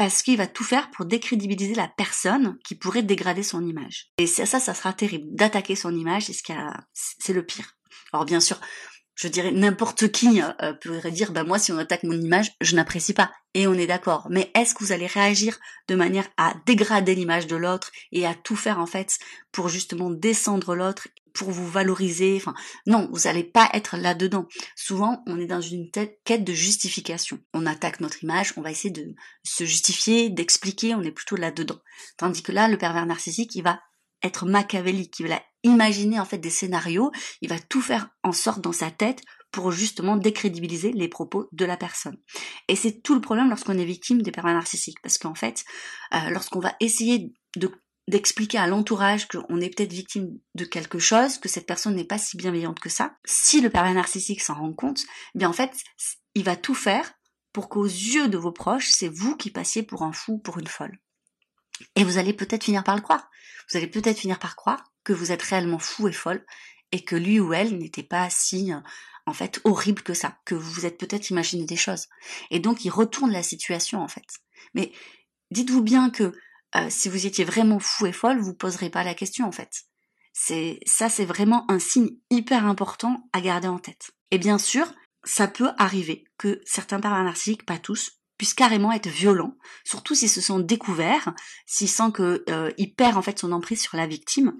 parce 0.00 0.22
qu'il 0.22 0.38
va 0.38 0.46
tout 0.46 0.64
faire 0.64 0.90
pour 0.90 1.04
décrédibiliser 1.04 1.74
la 1.74 1.86
personne 1.86 2.56
qui 2.64 2.74
pourrait 2.74 3.02
dégrader 3.02 3.42
son 3.42 3.66
image. 3.66 4.06
Et 4.16 4.26
ça, 4.26 4.46
ça, 4.46 4.58
ça 4.58 4.72
sera 4.72 4.94
terrible. 4.94 5.26
D'attaquer 5.28 5.76
son 5.76 5.94
image, 5.94 6.24
c'est 6.24 6.32
ce 6.32 6.42
c'est 6.94 7.34
le 7.34 7.44
pire. 7.44 7.76
Alors 8.10 8.24
bien 8.24 8.40
sûr, 8.40 8.58
je 9.14 9.28
dirais 9.28 9.52
n'importe 9.52 10.10
qui 10.10 10.40
euh, 10.40 10.72
pourrait 10.72 11.10
dire 11.10 11.32
bah 11.32 11.44
moi 11.44 11.58
si 11.58 11.70
on 11.70 11.76
attaque 11.76 12.04
mon 12.04 12.18
image 12.18 12.52
je 12.62 12.74
n'apprécie 12.74 13.12
pas 13.12 13.30
et 13.52 13.66
on 13.66 13.74
est 13.74 13.86
d'accord 13.86 14.28
mais 14.30 14.50
est-ce 14.54 14.74
que 14.74 14.82
vous 14.82 14.92
allez 14.92 15.06
réagir 15.06 15.58
de 15.88 15.94
manière 15.94 16.26
à 16.38 16.54
dégrader 16.64 17.14
l'image 17.14 17.46
de 17.46 17.56
l'autre 17.56 17.90
et 18.12 18.26
à 18.26 18.34
tout 18.34 18.56
faire 18.56 18.78
en 18.78 18.86
fait 18.86 19.18
pour 19.52 19.68
justement 19.68 20.10
descendre 20.10 20.74
l'autre 20.74 21.08
pour 21.34 21.50
vous 21.50 21.68
valoriser 21.68 22.36
enfin 22.36 22.54
non 22.86 23.08
vous 23.12 23.20
n'allez 23.20 23.44
pas 23.44 23.68
être 23.72 23.96
là 23.96 24.14
dedans 24.14 24.46
souvent 24.76 25.22
on 25.26 25.38
est 25.38 25.46
dans 25.46 25.60
une 25.60 25.90
quête 26.24 26.44
de 26.44 26.52
justification. 26.52 27.38
On 27.54 27.66
attaque 27.66 28.00
notre 28.00 28.22
image 28.22 28.52
on 28.56 28.62
va 28.62 28.70
essayer 28.70 28.90
de 28.90 29.14
se 29.44 29.64
justifier 29.64 30.30
d'expliquer 30.30 30.94
on 30.94 31.02
est 31.02 31.12
plutôt 31.12 31.36
là 31.36 31.50
dedans 31.50 31.78
tandis 32.16 32.42
que 32.42 32.52
là 32.52 32.68
le 32.68 32.78
pervers 32.78 33.06
narcissique 33.06 33.54
il 33.54 33.62
va 33.62 33.80
être 34.22 34.46
machiavélique, 34.46 35.18
il 35.20 35.28
va 35.28 35.40
imaginer 35.62 36.20
en 36.20 36.24
fait 36.24 36.38
des 36.38 36.50
scénarios, 36.50 37.10
il 37.40 37.48
va 37.48 37.58
tout 37.58 37.80
faire 37.80 38.08
en 38.22 38.32
sorte 38.32 38.60
dans 38.60 38.72
sa 38.72 38.90
tête 38.90 39.22
pour 39.50 39.72
justement 39.72 40.16
décrédibiliser 40.16 40.92
les 40.92 41.08
propos 41.08 41.48
de 41.52 41.64
la 41.64 41.76
personne. 41.76 42.16
Et 42.68 42.76
c'est 42.76 43.02
tout 43.02 43.14
le 43.14 43.20
problème 43.20 43.48
lorsqu'on 43.48 43.78
est 43.78 43.84
victime 43.84 44.22
des 44.22 44.30
pervers 44.30 44.54
narcissiques, 44.54 45.00
parce 45.02 45.18
qu'en 45.18 45.34
fait, 45.34 45.64
euh, 46.14 46.30
lorsqu'on 46.30 46.60
va 46.60 46.74
essayer 46.80 47.32
de 47.56 47.70
d'expliquer 48.10 48.58
à 48.58 48.66
l'entourage 48.66 49.28
qu'on 49.28 49.60
est 49.60 49.74
peut-être 49.74 49.92
victime 49.92 50.38
de 50.54 50.64
quelque 50.64 50.98
chose, 50.98 51.38
que 51.38 51.48
cette 51.48 51.66
personne 51.66 51.94
n'est 51.94 52.04
pas 52.04 52.18
si 52.18 52.36
bienveillante 52.36 52.80
que 52.80 52.88
ça, 52.88 53.16
si 53.24 53.60
le 53.60 53.70
pervers 53.70 53.94
narcissique 53.94 54.42
s'en 54.42 54.54
rend 54.54 54.72
compte, 54.72 55.04
eh 55.34 55.38
bien 55.38 55.48
en 55.48 55.52
fait, 55.52 55.72
il 56.34 56.44
va 56.44 56.56
tout 56.56 56.74
faire 56.74 57.12
pour 57.52 57.68
qu'aux 57.68 57.84
yeux 57.84 58.28
de 58.28 58.36
vos 58.36 58.52
proches, 58.52 58.90
c'est 58.90 59.08
vous 59.08 59.36
qui 59.36 59.50
passiez 59.50 59.82
pour 59.82 60.02
un 60.02 60.12
fou, 60.12 60.38
pour 60.38 60.58
une 60.58 60.66
folle. 60.66 60.98
Et 61.94 62.04
vous 62.04 62.18
allez 62.18 62.32
peut-être 62.32 62.64
finir 62.64 62.84
par 62.84 62.96
le 62.96 63.00
croire. 63.00 63.30
Vous 63.70 63.76
allez 63.76 63.86
peut-être 63.86 64.18
finir 64.18 64.38
par 64.38 64.56
croire 64.56 64.92
que 65.04 65.12
vous 65.12 65.32
êtes 65.32 65.42
réellement 65.42 65.78
fou 65.78 66.08
et 66.08 66.12
folle 66.12 66.44
et 66.92 67.04
que 67.04 67.16
lui 67.16 67.38
ou 67.38 67.52
elle 67.52 67.78
n'était 67.78 68.02
pas 68.02 68.28
si 68.28 68.72
euh, 68.72 68.80
en 69.26 69.32
fait 69.32 69.60
horrible 69.62 70.02
que 70.02 70.14
ça, 70.14 70.38
que 70.44 70.56
vous 70.56 70.70
vous 70.70 70.86
êtes 70.86 70.98
peut-être 70.98 71.30
imaginé 71.30 71.64
des 71.64 71.76
choses. 71.76 72.08
Et 72.50 72.58
donc 72.58 72.84
il 72.84 72.90
retourne 72.90 73.30
la 73.30 73.44
situation 73.44 74.00
en 74.00 74.08
fait. 74.08 74.26
Mais 74.74 74.92
dites-vous 75.52 75.82
bien 75.82 76.10
que 76.10 76.34
euh, 76.76 76.86
si 76.88 77.08
vous 77.08 77.26
étiez 77.26 77.44
vraiment 77.44 77.78
fou 77.78 78.06
et 78.06 78.12
folle, 78.12 78.40
vous 78.40 78.54
poserez 78.54 78.90
pas 78.90 79.04
la 79.04 79.14
question 79.14 79.46
en 79.46 79.52
fait. 79.52 79.84
C'est 80.32 80.78
ça, 80.86 81.08
c'est 81.08 81.24
vraiment 81.24 81.70
un 81.70 81.78
signe 81.78 82.10
hyper 82.30 82.66
important 82.66 83.28
à 83.32 83.40
garder 83.40 83.68
en 83.68 83.78
tête. 83.78 84.12
Et 84.30 84.38
bien 84.38 84.58
sûr, 84.58 84.92
ça 85.24 85.48
peut 85.48 85.70
arriver 85.76 86.24
que 86.38 86.60
certains 86.64 87.00
parents 87.00 87.22
narcissiques, 87.22 87.66
pas 87.66 87.78
tous, 87.78 88.20
puisse 88.40 88.54
carrément 88.54 88.90
être 88.90 89.08
violent, 89.08 89.54
surtout 89.84 90.14
s'ils 90.14 90.30
se 90.30 90.40
sont 90.40 90.60
découverts, 90.60 91.34
s'il 91.66 91.90
sent 91.90 92.10
que 92.14 92.42
euh, 92.48 92.70
il 92.78 92.94
perd 92.94 93.18
en 93.18 93.22
fait 93.22 93.38
son 93.38 93.52
emprise 93.52 93.82
sur 93.82 93.98
la 93.98 94.06
victime. 94.06 94.56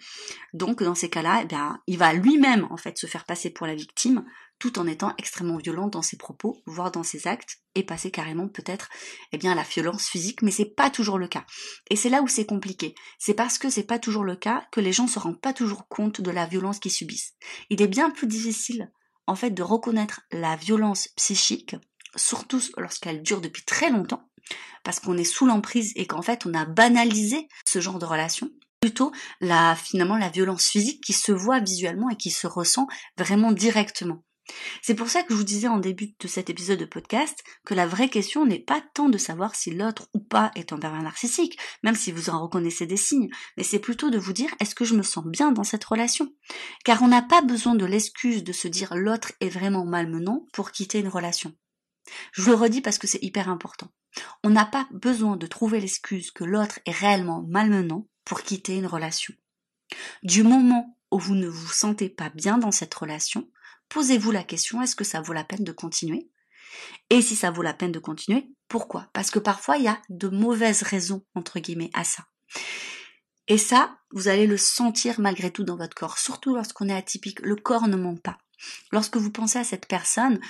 Donc 0.53 0.83
dans 0.83 0.95
ces 0.95 1.09
cas-là, 1.09 1.41
eh 1.43 1.47
bien, 1.47 1.81
il 1.87 1.97
va 1.97 2.13
lui-même 2.13 2.67
en 2.71 2.77
fait 2.77 2.99
se 2.99 3.07
faire 3.07 3.25
passer 3.25 3.49
pour 3.49 3.67
la 3.67 3.75
victime, 3.75 4.27
tout 4.61 4.79
en 4.79 4.87
étant 4.87 5.13
extrêmement 5.19 5.57
violent 5.57 5.89
dans 5.89 6.03
ses 6.03 6.17
propos, 6.17 6.63
voire 6.67 6.93
dans 6.93 7.03
ses 7.03 7.27
actes, 7.27 7.59
et 7.75 7.83
passer 7.83 8.13
carrément 8.13 8.49
peut-être 8.49 8.89
eh 9.33 9.39
bien 9.39 9.53
à 9.53 9.55
la 9.57 9.63
violence 9.63 10.07
physique, 10.07 10.43
mais 10.43 10.53
c'est 10.53 10.75
pas 10.77 10.91
toujours 10.91 11.19
le 11.19 11.27
cas. 11.27 11.45
Et 11.89 11.97
c'est 11.97 12.11
là 12.11 12.23
où 12.23 12.29
c'est 12.29 12.47
compliqué. 12.47 12.95
C'est 13.19 13.35
parce 13.35 13.59
que 13.59 13.71
c'est 13.71 13.85
pas 13.85 13.99
toujours 13.99 14.25
le 14.25 14.37
cas 14.37 14.67
que 14.71 14.81
les 14.81 14.93
gens 14.93 15.09
se 15.09 15.19
rendent 15.19 15.41
pas 15.41 15.53
toujours 15.53 15.89
compte 15.89 16.21
de 16.21 16.31
la 16.31 16.47
violence 16.47 16.79
qu'ils 16.79 16.93
subissent. 16.93 17.35
Il 17.71 17.83
est 17.83 17.89
bien 17.89 18.11
plus 18.11 18.29
difficile 18.29 18.93
en 19.27 19.35
fait 19.35 19.51
de 19.51 19.63
reconnaître 19.63 20.23
la 20.31 20.57
violence 20.57 21.09
psychique 21.17 21.77
surtout 22.17 22.61
lorsqu'elle 22.77 23.23
dure 23.23 23.41
depuis 23.41 23.65
très 23.65 23.91
longtemps, 23.91 24.29
parce 24.85 25.01
qu'on 25.01 25.17
est 25.17 25.25
sous 25.25 25.47
l'emprise 25.47 25.93
et 25.97 26.07
qu'en 26.07 26.23
fait 26.23 26.47
on 26.47 26.55
a 26.55 26.65
banalisé 26.65 27.49
ce 27.67 27.81
genre 27.81 27.99
de 27.99 28.07
relation, 28.07 28.51
plutôt 28.81 29.13
la, 29.41 29.77
finalement 29.77 30.17
la 30.17 30.31
violence 30.31 30.67
physique 30.67 31.03
qui 31.05 31.13
se 31.13 31.33
voit 31.33 31.61
visuellement 31.61 32.11
et 32.11 32.17
qui 32.17 32.31
se 32.31 32.47
ressent 32.47 32.87
vraiment 33.17 33.53
directement. 33.53 34.25
C'est 34.83 34.95
pour 34.95 35.09
ça 35.09 35.23
que 35.23 35.33
je 35.33 35.39
vous 35.39 35.45
disais 35.45 35.69
en 35.69 35.79
début 35.79 36.15
de 36.19 36.29
cet 36.29 36.51
épisode 36.51 36.79
de 36.79 36.85
podcast 36.85 37.43
que 37.65 37.75
la 37.75 37.87
vraie 37.87 38.09
question 38.09 38.47
n'est 38.47 38.59
pas 38.59 38.83
tant 38.95 39.09
de 39.09 39.19
savoir 39.19 39.55
si 39.55 39.71
l'autre 39.71 40.09
ou 40.15 40.21
pas 40.21 40.51
est 40.55 40.73
un 40.73 40.79
pervers 40.79 41.03
narcissique, 41.03 41.59
même 41.83 41.95
si 41.95 42.13
vous 42.13 42.31
en 42.31 42.43
reconnaissez 42.43 42.87
des 42.87 42.97
signes, 42.97 43.31
mais 43.57 43.63
c'est 43.63 43.79
plutôt 43.79 44.11
de 44.11 44.19
vous 44.19 44.33
dire 44.33 44.55
est-ce 44.61 44.75
que 44.75 44.85
je 44.85 44.95
me 44.95 45.03
sens 45.03 45.25
bien 45.25 45.53
dans 45.53 45.65
cette 45.65 45.85
relation? 45.85 46.33
Car 46.85 47.03
on 47.03 47.09
n'a 47.09 47.23
pas 47.23 47.43
besoin 47.43 47.75
de 47.75 47.87
l'excuse 47.87 48.45
de 48.45 48.53
se 48.53 48.69
dire 48.69 48.95
l'autre 48.95 49.33
est 49.41 49.49
vraiment 49.49 49.85
malmenant 49.85 50.47
pour 50.53 50.73
quitter 50.73 51.01
une 51.01 51.09
relation. 51.09 51.55
Je 52.33 52.51
le 52.51 52.57
redis 52.57 52.81
parce 52.81 52.99
que 52.99 53.07
c'est 53.07 53.23
hyper 53.23 53.49
important. 53.49 53.93
On 54.43 54.51
n'a 54.51 54.65
pas 54.65 54.89
besoin 54.93 55.37
de 55.37 55.47
trouver 55.47 55.81
l'excuse 55.81 56.31
que 56.31 56.45
l'autre 56.45 56.81
est 56.87 56.93
réellement 56.93 57.45
malmenant 57.49 58.09
pour 58.25 58.43
quitter 58.43 58.77
une 58.77 58.87
relation. 58.87 59.35
Du 60.23 60.43
moment 60.43 60.97
où 61.11 61.19
vous 61.19 61.35
ne 61.35 61.49
vous 61.49 61.69
sentez 61.69 62.09
pas 62.09 62.31
bien 62.31 62.59
dans 62.59 62.71
cette 62.71 62.95
relation, 62.95 63.49
posez-vous 63.91 64.31
la 64.31 64.43
question 64.43 64.81
est-ce 64.81 64.97
que 64.97 65.05
ça 65.05 65.21
vaut 65.21 65.35
la 65.35 65.45
peine 65.45 65.65
de 65.65 65.73
continuer? 65.73 66.31
Et 67.11 67.21
si 67.21 67.37
ça 67.37 67.51
vaut 67.51 67.63
la 67.63 67.75
peine 67.75 67.93
de 67.93 67.99
continuer, 67.99 68.49
pourquoi? 68.69 69.11
Parce 69.13 69.31
que 69.31 69.39
parfois 69.39 69.77
il 69.77 69.85
y 69.85 69.89
a 69.89 70.01
de 70.09 70.29
mauvaises 70.29 70.83
raisons, 70.83 71.25
entre 71.35 71.59
guillemets, 71.61 71.91
à 71.93 72.05
ça. 72.05 72.25
Et 73.49 73.59
ça, 73.59 73.99
vous 74.13 74.29
allez 74.29 74.47
le 74.47 74.57
sentir 74.57 75.21
malgré 75.21 75.51
tout 75.51 75.65
dans 75.65 75.77
votre 75.77 75.97
corps, 75.97 76.19
surtout 76.19 76.55
lorsqu'on 76.55 76.89
est 76.89 76.95
atypique. 76.95 77.41
Le 77.41 77.57
corps 77.57 77.89
ne 77.89 77.97
ment 77.97 78.17
pas. 78.17 78.39
Lorsque 78.93 79.17
vous 79.17 79.33
pensez 79.33 79.59
à 79.59 79.65
cette 79.65 79.87
personne, 79.87 80.41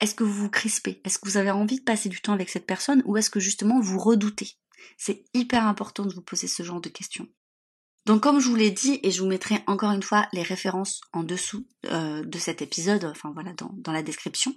est-ce 0.00 0.14
que 0.14 0.24
vous 0.24 0.32
vous 0.32 0.50
crispez? 0.50 1.00
Est-ce 1.04 1.18
que 1.18 1.28
vous 1.28 1.36
avez 1.36 1.50
envie 1.50 1.78
de 1.78 1.84
passer 1.84 2.08
du 2.08 2.20
temps 2.20 2.32
avec 2.32 2.50
cette 2.50 2.66
personne 2.66 3.02
ou 3.04 3.16
est-ce 3.16 3.30
que 3.30 3.40
justement 3.40 3.80
vous 3.80 3.98
redoutez? 3.98 4.54
C'est 4.96 5.24
hyper 5.34 5.66
important 5.66 6.04
de 6.04 6.14
vous 6.14 6.22
poser 6.22 6.48
ce 6.48 6.62
genre 6.62 6.80
de 6.80 6.88
questions. 6.88 7.28
Donc 8.06 8.22
comme 8.22 8.40
je 8.40 8.48
vous 8.48 8.54
l'ai 8.54 8.70
dit, 8.70 8.98
et 9.02 9.10
je 9.10 9.20
vous 9.20 9.28
mettrai 9.28 9.62
encore 9.66 9.90
une 9.90 10.02
fois 10.02 10.28
les 10.32 10.42
références 10.42 11.02
en 11.12 11.22
dessous 11.22 11.66
euh, 11.86 12.24
de 12.24 12.38
cet 12.38 12.62
épisode, 12.62 13.04
enfin 13.04 13.32
voilà, 13.34 13.52
dans, 13.52 13.92
la 13.92 14.02
description, 14.02 14.54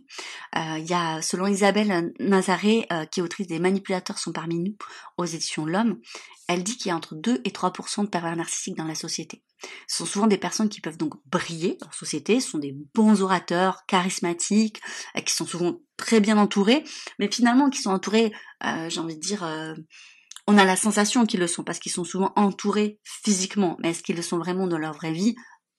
euh, 0.56 0.78
il 0.78 0.86
y 0.86 0.94
a, 0.94 1.22
selon 1.22 1.48
Isabelle 1.48 2.14
Nazaré, 2.20 2.88
euh, 2.94 3.06
qui 3.06 3.20
est 3.20 3.24
autrice 3.24 3.48
des 3.48 3.60
Manipulateurs 3.60 4.20
sont 4.20 4.32
parmi 4.32 4.60
nous, 4.60 4.78
aux 5.18 5.26
éditions 5.26 5.66
L'Homme, 5.66 6.00
elle 6.48 6.64
dit 6.64 6.78
qu'il 6.78 6.88
y 6.88 6.92
a 6.92 6.96
entre 6.96 7.16
2 7.16 7.42
et 7.44 7.50
3% 7.50 8.04
de 8.04 8.08
pervers 8.08 8.38
narcissiques 8.38 8.78
dans 8.78 8.86
la 8.86 8.96
société. 8.96 9.44
Ce 9.86 9.98
sont 9.98 10.06
souvent 10.06 10.28
des 10.28 10.38
personnes 10.38 10.70
qui 10.70 10.80
peuvent 10.80 10.98
donc 10.98 11.16
briller 11.26 11.78
en 11.86 11.92
société, 11.92 12.40
ce 12.40 12.52
sont 12.52 12.58
des 12.58 12.76
bons 12.94 13.22
orateurs, 13.22 13.86
charismatiques, 13.86 14.82
qui 15.26 15.34
sont 15.34 15.46
souvent 15.46 15.76
très 15.98 16.22
bien 16.22 16.38
entourés, 16.38 16.86
mais 17.20 17.30
finalement 17.30 17.70
qui 17.70 17.82
sont 17.82 17.92
entourés, 17.92 18.32
j'ai 18.88 19.00
envie 19.00 19.16
de 19.16 19.22
dire 19.22 19.46
on 20.51 20.58
a 20.58 20.65
la 20.65 20.75
sensation 20.75 21.25
qu'ils 21.25 21.39
le 21.39 21.48
sont 21.48 21.63
parce 21.63 21.79
qu'ils 21.79 21.93
sont 21.93 22.03
souvent 22.03 22.34
entourés 22.36 23.00
physiquement, 23.03 23.77
mais 23.79 23.91
est-ce 23.91 24.03
qu'ils 24.03 24.17
le 24.17 24.22
sont 24.22 24.38
vraiment 24.38 24.67
dans 24.67 24.77
leur 24.77 24.93
vraie 24.93 25.13
vie? 25.13 25.36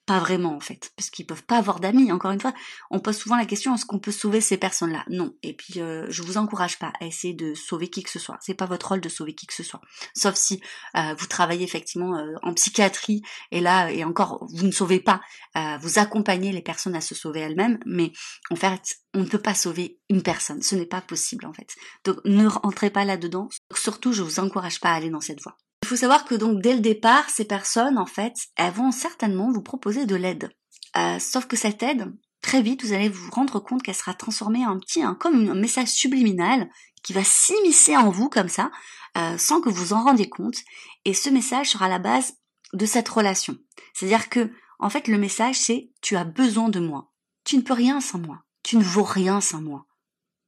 Pas 0.07 0.19
vraiment 0.19 0.57
en 0.57 0.61
fait, 0.61 0.93
parce 0.97 1.11
qu'ils 1.11 1.27
peuvent 1.27 1.45
pas 1.45 1.59
avoir 1.59 1.79
d'amis. 1.79 2.11
Encore 2.11 2.33
une 2.33 2.41
fois, 2.41 2.53
on 2.91 2.99
pose 2.99 3.17
souvent 3.17 3.37
la 3.37 3.47
question 3.47 3.75
est-ce 3.75 3.87
qu'on 3.87 4.01
peut 4.01 4.11
sauver 4.11 4.41
ces 4.41 4.57
personnes-là? 4.57 5.05
Non. 5.09 5.35
Et 5.43 5.55
puis 5.55 5.81
euh, 5.81 6.07
je 6.09 6.23
vous 6.23 6.39
encourage 6.39 6.79
pas 6.79 6.93
à 7.01 7.07
essayer 7.07 7.35
de 7.35 7.55
sauver 7.55 7.89
qui 7.89 8.03
que 8.03 8.11
ce 8.11 8.19
soit. 8.19 8.39
C'est 8.41 8.55
pas 8.55 8.67
votre 8.67 8.89
rôle 8.89 9.01
de 9.01 9.09
sauver 9.09 9.35
qui 9.35 9.47
que 9.47 9.55
ce 9.55 9.63
soit, 9.63 9.81
sauf 10.15 10.35
si 10.35 10.61
euh, 10.97 11.15
vous 11.17 11.27
travaillez 11.27 11.65
effectivement 11.65 12.17
euh, 12.17 12.35
en 12.43 12.53
psychiatrie 12.55 13.23
et 13.53 13.61
là 13.61 13.91
et 13.93 14.05
encore 14.05 14.47
vous 14.53 14.67
ne 14.67 14.73
sauvez 14.73 15.01
pas, 15.01 15.21
euh, 15.57 15.79
vous 15.81 15.99
accompagnez 15.99 16.53
les 16.53 16.63
personnes 16.63 16.97
à 16.97 17.01
se 17.01 17.15
sauver 17.15 17.41
elles-mêmes. 17.41 17.79
Mais 17.87 18.13
en 18.51 18.57
fait, 18.57 18.97
on 19.15 19.21
ne 19.21 19.27
peut 19.27 19.39
pas 19.39 19.55
sauver 19.55 20.01
une 20.09 20.23
personne. 20.23 20.63
Ce 20.63 20.75
n'est 20.75 20.87
pas 20.87 21.01
possible 21.01 21.47
en 21.47 21.53
fait. 21.53 21.75
Donc 22.05 22.19
ne 22.25 22.47
rentrez 22.47 22.91
pas 22.91 23.05
là-dedans. 23.05 23.49
Surtout, 23.75 24.13
je 24.13 24.23
vous 24.23 24.41
encourage 24.41 24.81
pas 24.81 24.91
à 24.91 24.95
aller 24.95 25.11
dans 25.11 25.21
cette 25.21 25.43
voie. 25.43 25.57
Il 25.83 25.89
faut 25.89 25.97
savoir 25.97 26.25
que 26.25 26.35
donc 26.35 26.63
dès 26.63 26.75
le 26.75 26.81
départ, 26.81 27.29
ces 27.29 27.45
personnes, 27.45 27.99
en 27.99 28.07
fait, 28.07 28.35
elles 28.57 28.73
vont 28.73 28.93
certainement 28.93 29.51
vous 29.51 29.63
proposer 29.63 30.07
de 30.07 30.15
l'aide. 30.15 30.51
Euh, 30.97 31.19
sauf 31.19 31.47
que 31.47 31.57
cette 31.57 31.83
aide, 31.83 32.13
très 32.41 32.63
vite, 32.63 32.85
vous 32.85 32.93
allez 32.93 33.09
vous 33.09 33.31
rendre 33.31 33.59
compte 33.61 33.83
qu'elle 33.83 33.95
sera 33.95 34.15
transformée 34.15 34.67
en 34.67 34.79
petit, 34.79 35.03
comme 35.19 35.49
un 35.49 35.55
message 35.55 35.89
subliminal 35.89 36.69
qui 37.03 37.13
va 37.13 37.25
s'immiscer 37.25 37.97
en 37.97 38.11
vous 38.11 38.29
comme 38.29 38.49
ça, 38.49 38.71
euh, 39.19 39.37
sans 39.39 39.61
que 39.61 39.69
vous 39.69 39.93
en 39.93 40.05
rendiez 40.05 40.29
compte. 40.29 40.57
Et 41.05 41.15
ce 41.15 41.31
message 41.31 41.71
sera 41.71 41.89
la 41.89 41.99
base 41.99 42.35
de 42.73 42.87
cette 42.87 43.09
relation. 43.09 43.57
C'est-à-dire 43.93 44.29
que, 44.29 44.51
en 44.79 44.89
fait, 44.89 45.09
le 45.09 45.19
message 45.19 45.57
c'est 45.57 45.91
tu 46.01 46.17
as 46.17 46.25
besoin 46.25 46.69
de 46.69 46.81
moi. 46.81 47.13
Tu 47.45 47.57
ne 47.57 47.63
peux 47.63 47.75
rien 47.75 48.01
sans 48.01 48.19
moi. 48.19 48.45
Tu 48.63 48.77
ne 48.77 48.85
vaux 48.85 49.03
rien 49.03 49.41
sans 49.41 49.61
moi. 49.61 49.87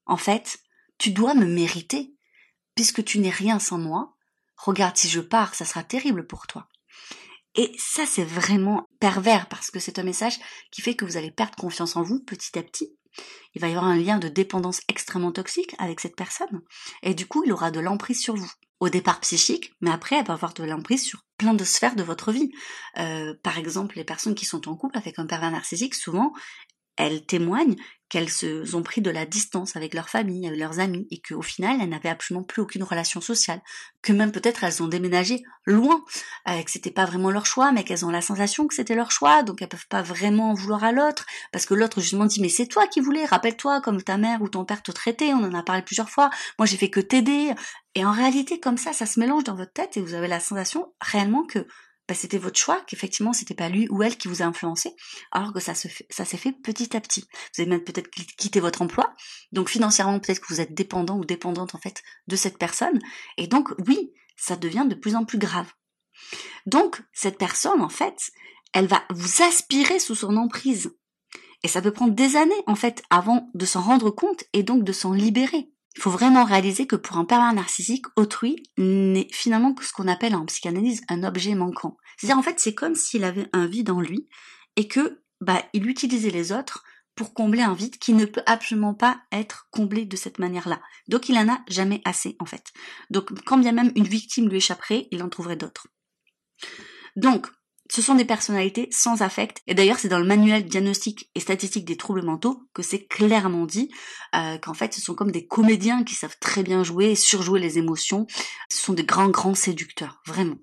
En 0.07 0.17
fait, 0.17 0.61
tu 0.99 1.11
dois 1.11 1.35
me 1.35 1.47
mériter. 1.47 2.15
Puisque 2.75 3.05
tu 3.05 3.21
n'es 3.21 3.31
rien 3.31 3.61
sans 3.61 3.79
moi, 3.79 4.17
regarde 4.57 4.97
si 4.97 5.09
je 5.09 5.21
pars, 5.21 5.55
ça 5.55 5.65
sera 5.65 5.83
terrible 5.83 6.27
pour 6.27 6.47
toi. 6.47 6.69
Et 7.57 7.73
ça, 7.79 8.05
c'est 8.07 8.25
vraiment 8.25 8.89
pervers 8.99 9.49
parce 9.49 9.71
que 9.71 9.79
c'est 9.79 9.99
un 9.99 10.03
message 10.03 10.39
qui 10.73 10.83
fait 10.83 10.97
que 10.97 11.05
vous 11.05 11.17
allez 11.17 11.31
perdre 11.31 11.55
confiance 11.55 11.97
en 11.97 12.03
vous 12.03 12.21
petit 12.21 12.59
à 12.59 12.63
petit. 12.63 12.97
Il 13.55 13.61
va 13.61 13.69
y 13.69 13.71
avoir 13.71 13.85
un 13.85 13.97
lien 13.97 14.19
de 14.19 14.29
dépendance 14.29 14.81
extrêmement 14.89 15.31
toxique 15.31 15.75
avec 15.79 16.01
cette 16.01 16.17
personne. 16.17 16.63
Et 17.03 17.15
du 17.15 17.27
coup, 17.27 17.45
il 17.45 17.53
aura 17.53 17.71
de 17.71 17.79
l'emprise 17.79 18.21
sur 18.21 18.35
vous. 18.35 18.51
Au 18.81 18.89
départ 18.89 19.21
psychique, 19.21 19.73
mais 19.81 19.91
après, 19.91 20.17
elle 20.17 20.27
va 20.27 20.35
avoir 20.35 20.53
de 20.53 20.65
l'emprise 20.65 21.05
sur 21.05 21.21
plein 21.39 21.55
de 21.55 21.63
sphères 21.63 21.95
de 21.95 22.03
votre 22.03 22.33
vie. 22.33 22.51
Euh, 22.99 23.33
par 23.43 23.57
exemple, 23.57 23.97
les 23.97 24.05
personnes 24.05 24.35
qui 24.35 24.45
sont 24.45 24.69
en 24.69 24.77
couple 24.77 24.99
avec 24.99 25.19
un 25.21 25.27
pervers 25.27 25.53
narcissique, 25.53 25.95
souvent, 25.95 26.33
elles 26.97 27.25
témoignent 27.27 27.77
qu'elles 28.15 28.31
se 28.31 28.65
sont 28.65 28.85
pris 28.85 29.01
de 29.01 29.11
la 29.11 29.27
distance 29.27 29.75
avec 29.75 29.93
leur 29.93 30.09
famille, 30.09 30.47
avec 30.47 30.61
leurs 30.61 30.79
amis, 30.79 31.09
et 31.11 31.21
qu'au 31.21 31.43
final, 31.43 31.79
elles 31.81 31.89
n'avaient 31.89 32.11
absolument 32.11 32.45
plus 32.45 32.63
aucune 32.63 32.85
relation 32.85 33.21
sociale, 33.21 33.61
que 34.03 34.13
même 34.13 34.31
peut-être 34.31 34.63
elles 34.63 34.83
ont 34.83 34.87
déménagé 34.87 35.43
loin, 35.67 36.05
euh, 36.49 36.63
que 36.63 36.71
c'était 36.71 36.93
pas 36.93 37.07
vraiment 37.07 37.31
leur 37.31 37.45
choix, 37.45 37.73
mais 37.73 37.83
qu'elles 37.83 38.05
ont 38.05 38.11
la 38.11 38.21
sensation 38.21 38.69
que 38.69 38.75
c'était 38.75 38.95
leur 38.95 39.11
choix, 39.11 39.43
donc 39.43 39.63
elles 39.63 39.69
peuvent 39.69 39.89
pas 39.89 40.03
vraiment 40.03 40.51
en 40.51 40.55
vouloir 40.55 40.85
à 40.85 40.93
l'autre, 40.93 41.27
parce 41.51 41.67
que 41.67 41.75
l'autre 41.75 42.01
justement 42.01 42.27
dit 42.27 42.41
mais 42.41 42.49
c'est 42.49 42.67
toi 42.67 42.87
qui 42.87 43.01
voulais, 43.01 43.25
rappelle-toi 43.25 43.81
comme 43.81 44.01
ta 44.01 44.17
mère 44.17 44.43
ou 44.43 44.49
ton 44.49 44.65
père 44.65 44.83
te 44.83 44.93
traitait, 44.93 45.33
on 45.33 45.43
en 45.43 45.55
a 45.55 45.63
parlé 45.65 45.83
plusieurs 45.83 46.11
fois, 46.11 46.31
moi 46.59 46.67
j'ai 46.67 46.77
fait 46.77 46.91
que 46.91 47.01
t'aider, 47.01 47.53
et 47.97 48.05
en 48.05 48.13
réalité 48.13 48.61
comme 48.61 48.77
ça, 48.77 48.93
ça 48.93 49.07
se 49.07 49.19
mélange 49.19 49.45
dans 49.45 49.57
votre 49.57 49.73
tête 49.73 49.97
et 49.97 50.01
vous 50.01 50.15
avez 50.15 50.29
la 50.29 50.41
sensation 50.41 50.93
réellement 51.01 51.45
que 51.45 51.67
bah, 52.07 52.15
c'était 52.15 52.39
votre 52.39 52.59
choix, 52.59 52.83
qu'effectivement 52.87 53.33
c'était 53.33 53.55
pas 53.55 53.69
lui 53.69 53.89
ou 53.89 54.03
elle 54.03 54.19
qui 54.19 54.29
vous 54.29 54.43
a 54.43 54.45
influencé, 54.45 54.95
alors 55.33 55.53
que 55.53 55.61
ça 55.61 55.75
se 55.75 55.89
ça 56.11 56.25
s'est 56.25 56.37
fait 56.37 56.53
petit 56.53 56.97
à 56.97 57.01
petit. 57.01 57.23
Vous 57.55 57.63
avez 57.63 57.71
même 57.71 57.85
peut-être 57.85 58.11
quitté 58.11 58.61
votre 58.61 58.83
emploi, 58.83 59.15
donc 59.53 59.71
financièrement 59.71 60.21
peut-être 60.21 60.41
que 60.41 60.53
vous 60.53 60.61
êtes 60.61 60.75
dépendant 60.75 61.19
ou 61.19 61.25
dépendante 61.25 61.75
en 61.75 61.79
fait 61.79 62.03
de 62.27 62.37
cette 62.37 62.59
personne, 62.59 62.99
et 63.39 63.47
donc 63.47 63.71
oui, 63.87 64.13
ça 64.37 64.57
devient 64.57 64.87
de 64.89 64.95
plus 64.95 65.17
en 65.17 65.25
plus 65.25 65.39
grave. 65.39 65.73
Donc 66.67 67.03
cette 67.13 67.39
personne 67.39 67.81
en 67.81 67.89
fait, 67.89 68.31
elle 68.73 68.87
va 68.87 69.03
vous 69.11 69.43
aspirer 69.43 69.99
sous 69.99 70.15
son 70.15 70.37
emprise, 70.37 70.95
et 71.63 71.69
ça 71.69 71.81
peut 71.81 71.93
prendre 71.93 72.15
des 72.15 72.37
années 72.37 72.63
en 72.67 72.75
fait 72.75 73.03
avant 73.09 73.51
de 73.55 73.65
s'en 73.65 73.81
rendre 73.81 74.11
compte 74.11 74.45
et 74.53 74.63
donc 74.63 74.85
de 74.85 74.93
s'en 74.93 75.13
libérer. 75.13 75.71
Il 75.97 76.03
faut 76.03 76.11
vraiment 76.11 76.45
réaliser 76.45 76.87
que 76.87 76.97
pour 76.97 77.19
un 77.19 77.25
pervers 77.25 77.53
narcissique, 77.53 78.07
autrui 78.17 78.63
n'est 78.77 79.29
finalement 79.33 79.75
que 79.75 79.85
ce 79.85 79.93
qu'on 79.93 80.09
appelle 80.09 80.35
en 80.35 80.45
psychanalyse 80.47 81.03
un 81.09 81.23
objet 81.23 81.55
manquant. 81.55 81.97
C'est-à-dire 82.17 82.39
en 82.39 82.43
fait 82.43 82.59
c'est 82.59 82.75
comme 82.75 82.95
s'il 82.95 83.25
avait 83.25 83.49
un 83.53 83.67
vide 83.67 83.91
en 83.91 84.01
lui 84.01 84.29
et 84.77 84.89
que 84.89 85.23
bah 85.41 85.63
il 85.73 85.89
utilisait 85.89 86.31
les 86.31 86.53
autres 86.53 86.85
pour 87.15 87.33
combler 87.33 87.63
un 87.63 87.75
vide 87.75 87.99
qui 87.99 88.13
ne 88.13 88.25
peut 88.25 88.43
absolument 88.47 88.95
pas 88.95 89.21
être 89.31 89.69
comblé 89.71 90.05
de 90.05 90.17
cette 90.17 90.41
manière-là. 90.41 90.81
Donc 91.09 91.29
il 91.29 91.39
en 91.39 91.49
a 91.49 91.61
jamais 91.69 92.03
assez 92.05 92.37
en 92.41 92.45
fait. 92.45 92.73
Donc 93.11 93.33
quand 93.45 93.59
bien 93.59 93.73
même 93.73 93.93
une 93.95 94.09
victime 94.09 94.49
lui 94.49 94.57
échapperait, 94.57 95.07
il 95.13 95.23
en 95.23 95.29
trouverait 95.29 95.57
d'autres. 95.57 95.87
Donc 97.15 97.47
ce 97.95 98.03
sont 98.03 98.17
des 98.17 98.25
personnalités 98.25 98.89
sans 98.91 99.23
affect. 99.23 99.63
Et 99.69 99.75
d'ailleurs, 99.75 100.01
c'est 100.01 100.09
dans 100.09 100.19
le 100.19 100.27
manuel 100.27 100.65
diagnostic 100.65 101.31
et 101.37 101.41
statistique 101.41 101.85
des 101.85 101.97
troubles 101.97 102.25
mentaux 102.25 102.69
que 102.75 102.83
c'est 102.83 103.07
clairement 103.07 103.67
dit 103.67 103.89
euh, 104.35 104.59
qu'en 104.59 104.75
fait, 104.75 104.93
ce 104.93 105.01
sont 105.01 105.15
comme 105.15 105.31
des 105.31 105.47
comédiens 105.47 106.03
qui 106.03 106.17
savent 106.17 106.37
très 106.41 106.65
bien 106.65 106.83
jouer 106.83 107.13
et 107.13 107.15
surjouer 107.15 107.61
les 107.61 107.79
émotions. 107.79 108.27
Ce 108.69 108.83
sont 108.83 108.95
des 108.95 109.05
grands, 109.05 109.29
grands 109.29 109.55
séducteurs, 109.55 110.21
vraiment. 110.27 110.57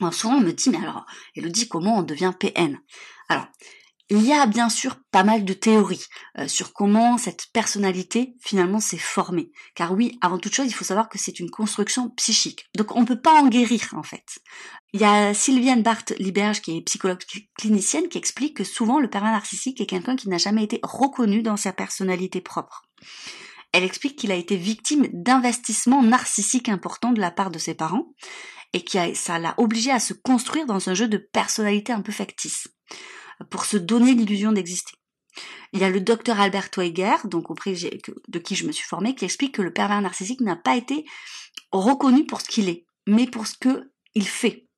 Alors 0.00 0.14
souvent, 0.14 0.36
on 0.36 0.40
me 0.40 0.52
dit, 0.52 0.70
mais 0.70 0.78
alors, 0.78 1.04
Elodie, 1.34 1.68
comment 1.68 1.98
on 1.98 2.02
devient 2.02 2.32
PN 2.40 2.78
Alors, 3.28 3.48
il 4.10 4.24
y 4.24 4.32
a 4.32 4.46
bien 4.46 4.70
sûr 4.70 4.96
pas 5.10 5.22
mal 5.22 5.44
de 5.44 5.52
théories 5.52 6.06
euh, 6.38 6.48
sur 6.48 6.72
comment 6.72 7.18
cette 7.18 7.46
personnalité 7.52 8.34
finalement 8.40 8.80
s'est 8.80 8.96
formée. 8.96 9.50
Car 9.74 9.92
oui, 9.92 10.18
avant 10.22 10.38
toute 10.38 10.54
chose, 10.54 10.66
il 10.66 10.72
faut 10.72 10.84
savoir 10.84 11.08
que 11.08 11.18
c'est 11.18 11.40
une 11.40 11.50
construction 11.50 12.08
psychique. 12.10 12.66
Donc 12.76 12.96
on 12.96 13.02
ne 13.02 13.06
peut 13.06 13.20
pas 13.20 13.34
en 13.34 13.48
guérir 13.48 13.90
en 13.92 14.02
fait. 14.02 14.38
Il 14.94 15.00
y 15.00 15.04
a 15.04 15.34
Sylviane 15.34 15.82
Barthes-Liberge 15.82 16.62
qui 16.62 16.78
est 16.78 16.80
psychologue 16.82 17.22
clinicienne 17.58 18.08
qui 18.08 18.16
explique 18.16 18.56
que 18.56 18.64
souvent 18.64 18.98
le 18.98 19.10
pervers 19.10 19.32
narcissique 19.32 19.80
est 19.80 19.86
quelqu'un 19.86 20.16
qui 20.16 20.30
n'a 20.30 20.38
jamais 20.38 20.64
été 20.64 20.80
reconnu 20.82 21.42
dans 21.42 21.58
sa 21.58 21.72
personnalité 21.72 22.40
propre. 22.40 22.84
Elle 23.72 23.84
explique 23.84 24.16
qu'il 24.16 24.32
a 24.32 24.36
été 24.36 24.56
victime 24.56 25.08
d'investissements 25.12 26.02
narcissiques 26.02 26.70
importants 26.70 27.12
de 27.12 27.20
la 27.20 27.30
part 27.30 27.50
de 27.50 27.58
ses 27.58 27.74
parents 27.74 28.06
et 28.72 28.82
que 28.82 29.14
ça 29.14 29.38
l'a 29.38 29.54
obligé 29.58 29.90
à 29.90 30.00
se 30.00 30.14
construire 30.14 30.64
dans 30.64 30.88
un 30.88 30.94
jeu 30.94 31.08
de 31.08 31.18
personnalité 31.18 31.92
un 31.92 32.00
peu 32.00 32.12
factice 32.12 32.68
pour 33.50 33.64
se 33.64 33.76
donner 33.76 34.14
l'illusion 34.14 34.52
d'exister. 34.52 34.92
Il 35.72 35.80
y 35.80 35.84
a 35.84 35.90
le 35.90 36.00
docteur 36.00 36.40
Albert 36.40 36.70
Weiger, 36.76 37.16
donc 37.24 37.46
de 38.28 38.38
qui 38.38 38.54
je 38.54 38.66
me 38.66 38.72
suis 38.72 38.86
formée, 38.86 39.14
qui 39.14 39.24
explique 39.24 39.54
que 39.54 39.62
le 39.62 39.72
pervers 39.72 40.00
narcissique 40.00 40.40
n'a 40.40 40.56
pas 40.56 40.76
été 40.76 41.04
reconnu 41.72 42.24
pour 42.24 42.40
ce 42.40 42.48
qu'il 42.48 42.68
est, 42.68 42.86
mais 43.06 43.26
pour 43.26 43.46
ce 43.46 43.54
qu'il 43.54 44.26
fait. 44.26 44.68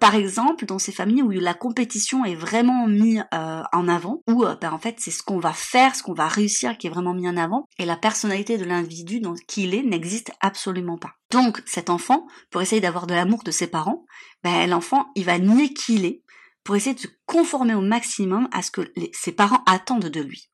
Par 0.00 0.14
exemple, 0.14 0.64
dans 0.64 0.78
ces 0.78 0.92
familles 0.92 1.20
où 1.20 1.30
la 1.30 1.52
compétition 1.52 2.24
est 2.24 2.34
vraiment 2.34 2.86
mise 2.86 3.22
euh, 3.34 3.62
en 3.70 3.86
avant, 3.86 4.22
où 4.26 4.44
euh, 4.44 4.56
ben, 4.58 4.72
en 4.72 4.78
fait 4.78 4.96
c'est 4.98 5.10
ce 5.10 5.22
qu'on 5.22 5.38
va 5.38 5.52
faire, 5.52 5.94
ce 5.94 6.02
qu'on 6.02 6.14
va 6.14 6.26
réussir 6.26 6.78
qui 6.78 6.86
est 6.86 6.90
vraiment 6.90 7.12
mis 7.12 7.28
en 7.28 7.36
avant, 7.36 7.66
et 7.78 7.84
la 7.84 7.96
personnalité 7.96 8.56
de 8.56 8.64
l'individu 8.64 9.20
dans 9.20 9.34
qui 9.46 9.64
il 9.64 9.74
est 9.74 9.82
n'existe 9.82 10.32
absolument 10.40 10.96
pas. 10.96 11.12
Donc 11.30 11.62
cet 11.66 11.90
enfant, 11.90 12.26
pour 12.50 12.62
essayer 12.62 12.80
d'avoir 12.80 13.06
de 13.06 13.12
l'amour 13.12 13.42
de 13.44 13.50
ses 13.50 13.66
parents, 13.66 14.06
ben, 14.42 14.68
l'enfant 14.70 15.10
il 15.16 15.24
va 15.24 15.38
nier 15.38 15.74
qui 15.74 15.96
il 15.96 16.06
est, 16.06 16.22
pour 16.64 16.76
essayer 16.76 16.94
de 16.94 17.00
se 17.00 17.08
conformer 17.26 17.74
au 17.74 17.80
maximum 17.80 18.48
à 18.52 18.62
ce 18.62 18.70
que 18.70 18.92
ses 19.12 19.32
parents 19.32 19.62
attendent 19.66 20.08
de 20.08 20.20
lui. 20.20 20.50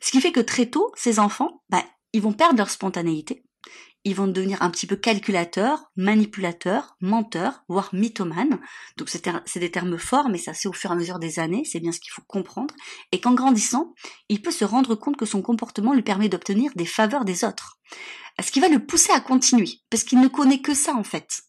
Ce 0.00 0.10
qui 0.10 0.20
fait 0.20 0.32
que 0.32 0.40
très 0.40 0.66
tôt, 0.66 0.92
ces 0.96 1.18
enfants, 1.18 1.62
bah, 1.70 1.84
ils 2.12 2.22
vont 2.22 2.32
perdre 2.32 2.58
leur 2.58 2.70
spontanéité, 2.70 3.44
ils 4.04 4.14
vont 4.14 4.28
devenir 4.28 4.62
un 4.62 4.70
petit 4.70 4.86
peu 4.86 4.96
calculateurs, 4.96 5.90
manipulateurs, 5.96 6.96
menteurs, 7.00 7.64
voire 7.68 7.90
mythomanes. 7.92 8.58
Donc 8.96 9.10
c'est 9.10 9.58
des 9.58 9.70
termes 9.70 9.98
forts, 9.98 10.28
mais 10.28 10.38
ça 10.38 10.54
c'est 10.54 10.68
au 10.68 10.72
fur 10.72 10.90
et 10.90 10.92
à 10.94 10.96
mesure 10.96 11.18
des 11.18 11.38
années, 11.38 11.64
c'est 11.64 11.80
bien 11.80 11.92
ce 11.92 12.00
qu'il 12.00 12.12
faut 12.12 12.22
comprendre. 12.26 12.74
Et 13.12 13.20
qu'en 13.20 13.34
grandissant, 13.34 13.94
il 14.28 14.40
peut 14.40 14.52
se 14.52 14.64
rendre 14.64 14.94
compte 14.94 15.16
que 15.16 15.26
son 15.26 15.42
comportement 15.42 15.94
lui 15.94 16.02
permet 16.02 16.28
d'obtenir 16.28 16.70
des 16.76 16.86
faveurs 16.86 17.24
des 17.24 17.44
autres. 17.44 17.78
Ce 18.40 18.52
qui 18.52 18.60
va 18.60 18.68
le 18.68 18.84
pousser 18.84 19.12
à 19.12 19.20
continuer, 19.20 19.80
parce 19.90 20.04
qu'il 20.04 20.20
ne 20.20 20.28
connaît 20.28 20.62
que 20.62 20.74
ça 20.74 20.94
en 20.94 21.04
fait. 21.04 21.42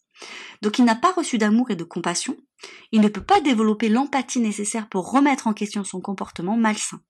Donc 0.60 0.78
il 0.78 0.84
n'a 0.84 0.96
pas 0.96 1.12
reçu 1.12 1.38
d'amour 1.38 1.70
et 1.70 1.76
de 1.76 1.84
compassion, 1.84 2.36
il 2.92 3.00
ne 3.00 3.08
peut 3.08 3.22
pas 3.22 3.40
développer 3.40 3.88
l'empathie 3.88 4.40
nécessaire 4.40 4.88
pour 4.88 5.10
remettre 5.10 5.46
en 5.46 5.52
question 5.52 5.84
son 5.84 6.00
comportement 6.00 6.56
malsain. 6.56 7.00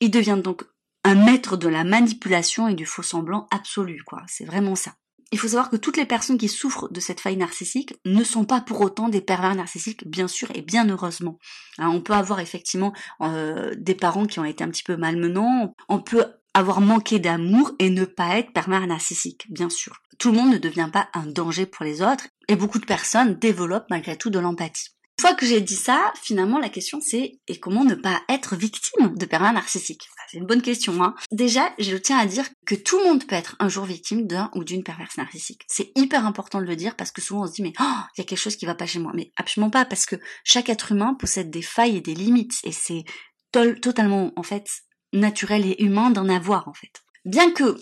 Il 0.00 0.10
devient 0.10 0.40
donc 0.42 0.64
un 1.04 1.14
maître 1.14 1.56
de 1.56 1.68
la 1.68 1.84
manipulation 1.84 2.68
et 2.68 2.74
du 2.74 2.86
faux 2.86 3.02
semblant 3.02 3.46
absolu, 3.50 4.02
quoi. 4.06 4.22
C'est 4.26 4.44
vraiment 4.44 4.74
ça. 4.74 4.94
il 5.32 5.38
faut 5.38 5.48
savoir 5.48 5.68
que 5.68 5.76
toutes 5.76 5.96
les 5.96 6.06
personnes 6.06 6.38
qui 6.38 6.48
souffrent 6.48 6.88
de 6.90 7.00
cette 7.00 7.20
faille 7.20 7.36
narcissique 7.36 7.94
ne 8.04 8.22
sont 8.22 8.44
pas 8.44 8.60
pour 8.60 8.80
autant 8.80 9.08
des 9.08 9.20
pervers 9.20 9.54
narcissiques, 9.54 10.08
bien 10.08 10.28
sûr, 10.28 10.48
et 10.54 10.62
bien 10.62 10.88
heureusement. 10.88 11.38
Hein, 11.78 11.88
on 11.88 12.00
peut 12.00 12.12
avoir 12.12 12.40
effectivement 12.40 12.92
euh, 13.20 13.74
des 13.76 13.94
parents 13.94 14.26
qui 14.26 14.38
ont 14.38 14.44
été 14.44 14.62
un 14.62 14.70
petit 14.70 14.84
peu 14.84 14.96
malmenants, 14.96 15.74
on 15.88 16.00
peut 16.00 16.24
avoir 16.54 16.80
manqué 16.80 17.18
d'amour 17.18 17.72
et 17.80 17.90
ne 17.90 18.04
pas 18.04 18.38
être 18.38 18.52
pervers 18.52 18.86
narcissique, 18.86 19.46
bien 19.50 19.68
sûr. 19.68 20.00
Tout 20.24 20.32
le 20.32 20.38
monde 20.38 20.54
ne 20.54 20.58
devient 20.58 20.88
pas 20.90 21.10
un 21.12 21.26
danger 21.26 21.66
pour 21.66 21.84
les 21.84 22.00
autres, 22.00 22.28
et 22.48 22.56
beaucoup 22.56 22.78
de 22.78 22.86
personnes 22.86 23.34
développent 23.34 23.90
malgré 23.90 24.16
tout 24.16 24.30
de 24.30 24.38
l'empathie. 24.38 24.88
Une 25.18 25.20
fois 25.20 25.34
que 25.34 25.44
j'ai 25.44 25.60
dit 25.60 25.76
ça, 25.76 26.14
finalement 26.22 26.58
la 26.58 26.70
question 26.70 26.98
c'est 27.02 27.40
et 27.46 27.60
comment 27.60 27.84
ne 27.84 27.94
pas 27.94 28.22
être 28.30 28.56
victime 28.56 29.14
de 29.14 29.26
pervers 29.26 29.52
narcissiques? 29.52 30.08
C'est 30.30 30.38
une 30.38 30.46
bonne 30.46 30.62
question. 30.62 31.04
Hein 31.04 31.14
Déjà, 31.30 31.74
je 31.78 31.94
tiens 31.98 32.16
à 32.16 32.24
dire 32.24 32.46
que 32.64 32.74
tout 32.74 32.96
le 33.00 33.04
monde 33.04 33.26
peut 33.26 33.34
être 33.34 33.54
un 33.58 33.68
jour 33.68 33.84
victime 33.84 34.26
d'un 34.26 34.50
ou 34.54 34.64
d'une 34.64 34.82
perverse 34.82 35.18
narcissique. 35.18 35.60
C'est 35.68 35.92
hyper 35.94 36.24
important 36.24 36.58
de 36.58 36.66
le 36.66 36.74
dire 36.74 36.96
parce 36.96 37.10
que 37.10 37.20
souvent 37.20 37.42
on 37.42 37.46
se 37.46 37.52
dit 37.52 37.62
mais 37.62 37.74
oh, 37.78 38.00
il 38.16 38.20
y 38.20 38.22
a 38.22 38.24
quelque 38.24 38.38
chose 38.38 38.56
qui 38.56 38.64
va 38.64 38.74
pas 38.74 38.86
chez 38.86 39.00
moi. 39.00 39.12
Mais 39.14 39.30
absolument 39.36 39.68
pas 39.68 39.84
parce 39.84 40.06
que 40.06 40.16
chaque 40.42 40.70
être 40.70 40.92
humain 40.92 41.12
possède 41.20 41.50
des 41.50 41.60
failles 41.60 41.98
et 41.98 42.00
des 42.00 42.14
limites 42.14 42.60
et 42.64 42.72
c'est 42.72 43.04
totalement 43.52 44.32
en 44.36 44.42
fait 44.42 44.70
naturel 45.12 45.66
et 45.66 45.82
humain 45.82 46.08
d'en 46.08 46.30
avoir 46.30 46.66
en 46.66 46.72
fait. 46.72 47.02
Bien 47.26 47.52
que 47.52 47.76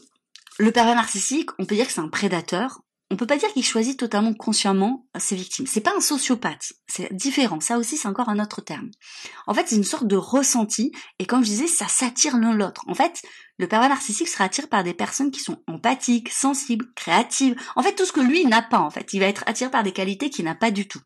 le 0.59 0.73
pervers 0.73 0.95
narcissique, 0.95 1.51
on 1.59 1.65
peut 1.65 1.75
dire 1.75 1.87
que 1.87 1.93
c'est 1.93 2.01
un 2.01 2.09
prédateur, 2.09 2.83
on 3.13 3.17
peut 3.17 3.27
pas 3.27 3.37
dire 3.37 3.53
qu'il 3.53 3.65
choisit 3.65 3.99
totalement 3.99 4.33
consciemment 4.33 5.07
ses 5.19 5.37
victimes. 5.37 5.67
C'est 5.67 5.83
pas 5.83 5.95
un 5.95 6.01
sociopathe, 6.01 6.73
c'est 6.87 7.13
différent. 7.13 7.61
Ça 7.61 7.77
aussi, 7.77 7.99
c'est 7.99 8.09
encore 8.09 8.31
un 8.31 8.39
autre 8.39 8.63
terme. 8.63 8.91
En 9.47 9.53
fait, 9.53 9.69
c'est 9.69 9.77
une 9.77 9.85
sorte 9.85 10.07
de 10.07 10.17
ressenti, 10.17 10.93
et 11.19 11.27
comme 11.27 11.45
je 11.45 11.51
disais, 11.51 11.67
ça 11.67 11.89
s'attire 11.89 12.39
l'un 12.39 12.55
l'autre. 12.55 12.85
En 12.87 12.95
fait, 12.95 13.21
le 13.59 13.69
pervers 13.69 13.91
narcissique 13.91 14.29
sera 14.29 14.45
attiré 14.45 14.67
par 14.67 14.83
des 14.83 14.95
personnes 14.95 15.31
qui 15.31 15.41
sont 15.41 15.63
empathiques, 15.67 16.31
sensibles, 16.31 16.87
créatives. 16.95 17.55
En 17.77 17.83
fait, 17.83 17.95
tout 17.95 18.07
ce 18.07 18.13
que 18.13 18.21
lui 18.21 18.47
n'a 18.47 18.63
pas, 18.63 18.81
en 18.81 18.91
fait. 18.91 19.13
Il 19.13 19.21
va 19.21 19.27
être 19.27 19.45
attiré 19.47 19.71
par 19.71 19.83
des 19.83 19.93
qualités 19.93 20.31
qu'il 20.31 20.47
n'a 20.47 20.55
pas 20.55 20.71
du 20.71 20.89
tout. 20.89 21.01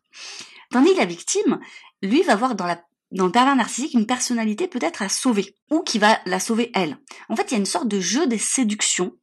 Tandis 0.71 0.93
que 0.93 0.99
la 0.99 1.05
victime, 1.05 1.59
lui, 2.01 2.21
va 2.21 2.37
voir 2.37 2.55
dans 2.55 2.65
la 2.65 2.81
dans 3.11 3.25
le 3.25 3.31
pervers 3.31 3.55
narcissique 3.55 3.93
une 3.93 4.05
personnalité 4.05 4.67
peut-être 4.67 5.01
à 5.01 5.09
sauver 5.09 5.55
ou 5.71 5.81
qui 5.81 5.97
va 5.97 6.19
la 6.25 6.39
sauver 6.39 6.71
elle. 6.73 6.97
En 7.29 7.35
fait, 7.35 7.51
il 7.51 7.53
y 7.53 7.55
a 7.55 7.59
une 7.59 7.65
sorte 7.65 7.87
de 7.87 7.99
jeu 7.99 8.27
des 8.27 8.37
séductions 8.37 9.15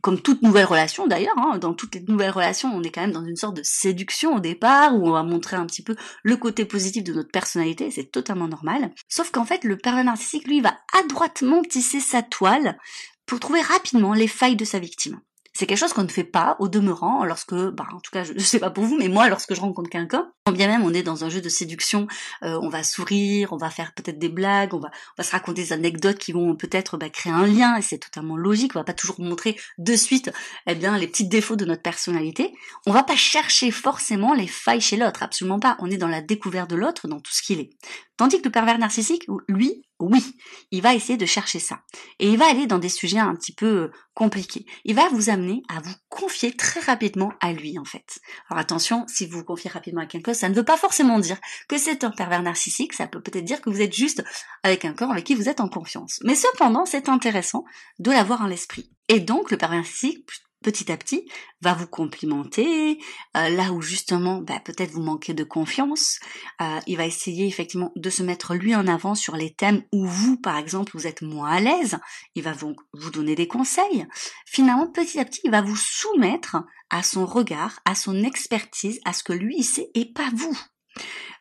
comme 0.00 0.20
toute 0.20 0.42
nouvelle 0.42 0.64
relation 0.64 1.06
d'ailleurs, 1.06 1.38
hein, 1.38 1.58
dans 1.58 1.74
toutes 1.74 1.94
les 1.94 2.04
nouvelles 2.06 2.30
relations, 2.30 2.74
on 2.74 2.82
est 2.82 2.90
quand 2.90 3.00
même 3.00 3.12
dans 3.12 3.24
une 3.24 3.36
sorte 3.36 3.56
de 3.56 3.62
séduction 3.64 4.36
au 4.36 4.40
départ, 4.40 4.94
où 4.94 5.08
on 5.08 5.12
va 5.12 5.22
montrer 5.22 5.56
un 5.56 5.66
petit 5.66 5.82
peu 5.82 5.96
le 6.22 6.36
côté 6.36 6.64
positif 6.64 7.04
de 7.04 7.12
notre 7.12 7.30
personnalité, 7.30 7.90
c'est 7.90 8.10
totalement 8.10 8.48
normal. 8.48 8.92
Sauf 9.08 9.30
qu'en 9.30 9.44
fait, 9.44 9.64
le 9.64 9.76
pervers 9.76 10.04
narcissique, 10.04 10.46
lui, 10.46 10.60
va 10.60 10.76
adroitement 10.98 11.62
tisser 11.62 12.00
sa 12.00 12.22
toile 12.22 12.78
pour 13.26 13.40
trouver 13.40 13.60
rapidement 13.60 14.14
les 14.14 14.28
failles 14.28 14.56
de 14.56 14.64
sa 14.64 14.78
victime. 14.78 15.20
C'est 15.58 15.66
quelque 15.66 15.78
chose 15.78 15.92
qu'on 15.92 16.04
ne 16.04 16.08
fait 16.08 16.22
pas 16.22 16.54
au 16.60 16.68
demeurant 16.68 17.24
lorsque, 17.24 17.52
bah, 17.52 17.84
en 17.92 17.98
tout 17.98 18.12
cas, 18.12 18.22
je 18.22 18.32
ne 18.32 18.38
sais 18.38 18.60
pas 18.60 18.70
pour 18.70 18.84
vous, 18.84 18.96
mais 18.96 19.08
moi, 19.08 19.28
lorsque 19.28 19.54
je 19.54 19.60
rencontre 19.60 19.90
quelqu'un, 19.90 20.30
quand 20.46 20.52
bien 20.52 20.68
même 20.68 20.84
on 20.84 20.94
est 20.94 21.02
dans 21.02 21.24
un 21.24 21.30
jeu 21.30 21.40
de 21.40 21.48
séduction, 21.48 22.06
euh, 22.44 22.60
on 22.62 22.68
va 22.68 22.84
sourire, 22.84 23.52
on 23.52 23.56
va 23.56 23.68
faire 23.68 23.92
peut-être 23.92 24.20
des 24.20 24.28
blagues, 24.28 24.72
on 24.72 24.78
va, 24.78 24.86
on 24.86 25.20
va 25.20 25.24
se 25.24 25.32
raconter 25.32 25.62
des 25.62 25.72
anecdotes 25.72 26.18
qui 26.18 26.30
vont 26.30 26.54
peut-être 26.54 26.96
bah, 26.96 27.10
créer 27.10 27.32
un 27.32 27.44
lien, 27.44 27.74
et 27.74 27.82
c'est 27.82 27.98
totalement 27.98 28.36
logique. 28.36 28.76
On 28.76 28.78
va 28.78 28.84
pas 28.84 28.92
toujours 28.92 29.20
montrer 29.20 29.58
de 29.78 29.96
suite, 29.96 30.30
eh 30.68 30.76
bien, 30.76 30.96
les 30.96 31.08
petits 31.08 31.26
défauts 31.26 31.56
de 31.56 31.64
notre 31.64 31.82
personnalité. 31.82 32.54
On 32.86 32.92
va 32.92 33.02
pas 33.02 33.16
chercher 33.16 33.72
forcément 33.72 34.34
les 34.34 34.46
failles 34.46 34.80
chez 34.80 34.96
l'autre, 34.96 35.24
absolument 35.24 35.58
pas. 35.58 35.76
On 35.80 35.90
est 35.90 35.96
dans 35.96 36.06
la 36.06 36.20
découverte 36.20 36.70
de 36.70 36.76
l'autre, 36.76 37.08
dans 37.08 37.18
tout 37.18 37.32
ce 37.32 37.42
qu'il 37.42 37.58
est. 37.58 37.70
Tandis 38.16 38.38
que 38.38 38.44
le 38.44 38.52
pervers 38.52 38.78
narcissique, 38.78 39.26
lui, 39.48 39.87
oui, 40.00 40.36
il 40.70 40.82
va 40.82 40.94
essayer 40.94 41.16
de 41.16 41.26
chercher 41.26 41.58
ça. 41.58 41.80
Et 42.18 42.28
il 42.28 42.38
va 42.38 42.48
aller 42.48 42.66
dans 42.66 42.78
des 42.78 42.88
sujets 42.88 43.18
un 43.18 43.34
petit 43.34 43.52
peu 43.52 43.66
euh, 43.66 43.92
compliqués. 44.14 44.64
Il 44.84 44.94
va 44.94 45.08
vous 45.08 45.30
amener 45.30 45.62
à 45.68 45.80
vous 45.80 45.94
confier 46.08 46.52
très 46.56 46.80
rapidement 46.80 47.32
à 47.40 47.52
lui, 47.52 47.78
en 47.78 47.84
fait. 47.84 48.20
Alors 48.48 48.60
attention, 48.60 49.04
si 49.08 49.26
vous 49.26 49.38
vous 49.38 49.44
confiez 49.44 49.70
rapidement 49.70 50.02
à 50.02 50.06
quelqu'un, 50.06 50.34
ça 50.34 50.48
ne 50.48 50.54
veut 50.54 50.64
pas 50.64 50.76
forcément 50.76 51.18
dire 51.18 51.38
que 51.68 51.78
c'est 51.78 52.04
un 52.04 52.10
pervers 52.10 52.42
narcissique, 52.42 52.92
ça 52.92 53.06
peut 53.06 53.20
peut-être 53.20 53.44
dire 53.44 53.60
que 53.60 53.70
vous 53.70 53.80
êtes 53.80 53.94
juste 53.94 54.22
avec 54.62 54.84
un 54.84 54.92
corps 54.92 55.10
avec 55.10 55.24
qui 55.24 55.34
vous 55.34 55.48
êtes 55.48 55.60
en 55.60 55.68
confiance. 55.68 56.20
Mais 56.24 56.34
cependant, 56.34 56.86
c'est 56.86 57.08
intéressant 57.08 57.64
de 57.98 58.10
l'avoir 58.10 58.42
en 58.42 58.46
l'esprit. 58.46 58.90
Et 59.08 59.20
donc, 59.20 59.50
le 59.50 59.56
pervers 59.56 59.78
narcissique, 59.78 60.24
petit 60.62 60.90
à 60.90 60.96
petit, 60.96 61.28
va 61.60 61.74
vous 61.74 61.86
complimenter, 61.86 62.98
euh, 63.36 63.48
là 63.48 63.72
où 63.72 63.80
justement, 63.80 64.40
bah, 64.40 64.60
peut-être 64.64 64.90
vous 64.90 65.02
manquez 65.02 65.34
de 65.34 65.44
confiance, 65.44 66.18
euh, 66.60 66.80
il 66.86 66.96
va 66.96 67.06
essayer 67.06 67.46
effectivement 67.46 67.92
de 67.96 68.10
se 68.10 68.22
mettre 68.22 68.54
lui 68.54 68.74
en 68.74 68.86
avant 68.86 69.14
sur 69.14 69.36
les 69.36 69.54
thèmes 69.54 69.82
où 69.92 70.06
vous, 70.06 70.36
par 70.36 70.56
exemple, 70.56 70.92
vous 70.94 71.06
êtes 71.06 71.22
moins 71.22 71.50
à 71.50 71.60
l'aise, 71.60 71.98
il 72.34 72.42
va 72.42 72.52
vous, 72.52 72.74
vous 72.92 73.10
donner 73.10 73.34
des 73.34 73.48
conseils. 73.48 74.06
Finalement, 74.46 74.90
petit 74.90 75.18
à 75.18 75.24
petit, 75.24 75.40
il 75.44 75.50
va 75.50 75.62
vous 75.62 75.76
soumettre 75.76 76.56
à 76.90 77.02
son 77.02 77.26
regard, 77.26 77.80
à 77.84 77.94
son 77.94 78.22
expertise, 78.22 79.00
à 79.04 79.12
ce 79.12 79.22
que 79.22 79.32
lui 79.32 79.56
il 79.58 79.64
sait 79.64 79.90
et 79.94 80.12
pas 80.12 80.30
vous. 80.34 80.58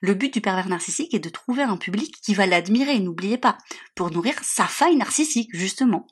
Le 0.02 0.14
but 0.14 0.32
du 0.32 0.42
pervers 0.42 0.70
narcissique 0.70 1.14
est 1.14 1.20
de 1.20 1.30
trouver 1.30 1.64
un 1.64 1.78
public 1.78 2.16
qui 2.22 2.36
va 2.36 2.46
l'admirer, 2.46 3.00
n'oubliez 3.00 3.38
pas, 3.38 3.58
pour 3.96 4.12
nourrir 4.12 4.36
sa 4.44 4.66
faille 4.66 4.96
narcissique, 4.96 5.50
justement, 5.54 6.08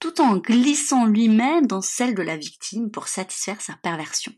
tout 0.00 0.20
en 0.20 0.36
glissant 0.36 1.06
lui-même 1.06 1.66
dans 1.66 1.80
celle 1.80 2.14
de 2.14 2.22
la 2.22 2.36
victime 2.36 2.90
pour 2.90 3.08
satisfaire 3.08 3.60
sa 3.60 3.74
perversion. 3.74 4.32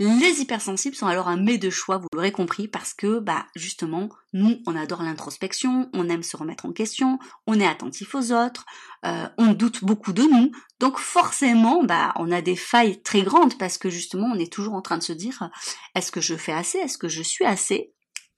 Les 0.00 0.40
hypersensibles 0.40 0.96
sont 0.96 1.06
alors 1.06 1.28
un 1.28 1.36
mets 1.36 1.58
de 1.58 1.70
choix, 1.70 1.98
vous 1.98 2.08
l'aurez 2.12 2.32
compris, 2.32 2.66
parce 2.66 2.92
que, 2.94 3.20
bah, 3.20 3.46
justement, 3.54 4.08
nous, 4.32 4.60
on 4.66 4.74
adore 4.74 5.04
l'introspection, 5.04 5.88
on 5.92 6.08
aime 6.08 6.24
se 6.24 6.36
remettre 6.36 6.66
en 6.66 6.72
question, 6.72 7.20
on 7.46 7.60
est 7.60 7.66
attentif 7.66 8.12
aux 8.16 8.32
autres, 8.32 8.66
euh, 9.06 9.28
on 9.38 9.52
doute 9.52 9.84
beaucoup 9.84 10.12
de 10.12 10.24
nous, 10.24 10.50
donc 10.80 10.98
forcément, 10.98 11.84
bah, 11.84 12.12
on 12.16 12.32
a 12.32 12.42
des 12.42 12.56
failles 12.56 13.02
très 13.02 13.22
grandes 13.22 13.56
parce 13.56 13.78
que 13.78 13.88
justement, 13.88 14.26
on 14.34 14.38
est 14.38 14.52
toujours 14.52 14.74
en 14.74 14.82
train 14.82 14.98
de 14.98 15.02
se 15.04 15.12
dire, 15.12 15.48
est-ce 15.94 16.10
que 16.10 16.20
je 16.20 16.34
fais 16.34 16.52
assez, 16.52 16.78
est-ce 16.78 16.98
que 16.98 17.08
je 17.08 17.22
suis 17.22 17.44
assez? 17.44 17.92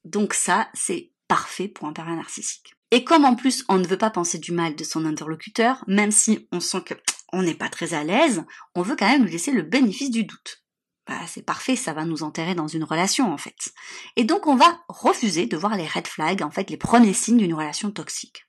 Donc 0.05 0.35
ça, 0.35 0.69
c'est 0.75 1.11
parfait 1.27 1.69
pour 1.69 1.89
un 1.89 1.95
pervers 1.95 2.17
narcissique. 2.17 2.76
Et 2.91 3.05
comme 3.05 3.25
en 3.25 3.35
plus 3.35 3.65
on 3.69 3.79
ne 3.79 3.87
veut 3.87 3.99
pas 3.99 4.11
penser 4.11 4.39
du 4.39 4.53
mal 4.53 4.77
de 4.77 4.85
son 4.85 5.05
interlocuteur, 5.05 5.85
même 5.87 6.13
si 6.13 6.49
on 6.53 6.61
sent 6.61 6.83
que 6.83 6.95
on 7.33 7.43
n'est 7.43 7.55
pas 7.55 7.69
très 7.69 7.95
à 7.95 8.05
l'aise, 8.05 8.45
on 8.75 8.83
veut 8.83 8.97
quand 8.97 9.09
même 9.09 9.25
lui 9.25 9.33
laisser 9.33 9.51
le 9.51 9.63
bénéfice 9.63 10.11
du 10.11 10.25
doute. 10.25 10.63
Bah, 11.07 11.21
c'est 11.29 11.45
parfait, 11.45 11.77
ça 11.77 11.93
va 11.93 12.05
nous 12.05 12.25
enterrer 12.25 12.55
dans 12.57 12.67
une 12.67 12.83
relation 12.83 13.33
en 13.33 13.39
fait. 13.39 13.73
Et 14.17 14.25
donc 14.25 14.47
on 14.47 14.57
va 14.57 14.81
refuser 14.89 15.47
de 15.47 15.57
voir 15.57 15.77
les 15.77 15.87
red 15.87 16.07
flags, 16.07 16.43
en 16.43 16.51
fait 16.51 16.71
les 16.71 16.77
premiers 16.77 17.13
signes 17.13 17.39
d'une 17.39 17.55
relation 17.55 17.91
toxique. 17.91 18.45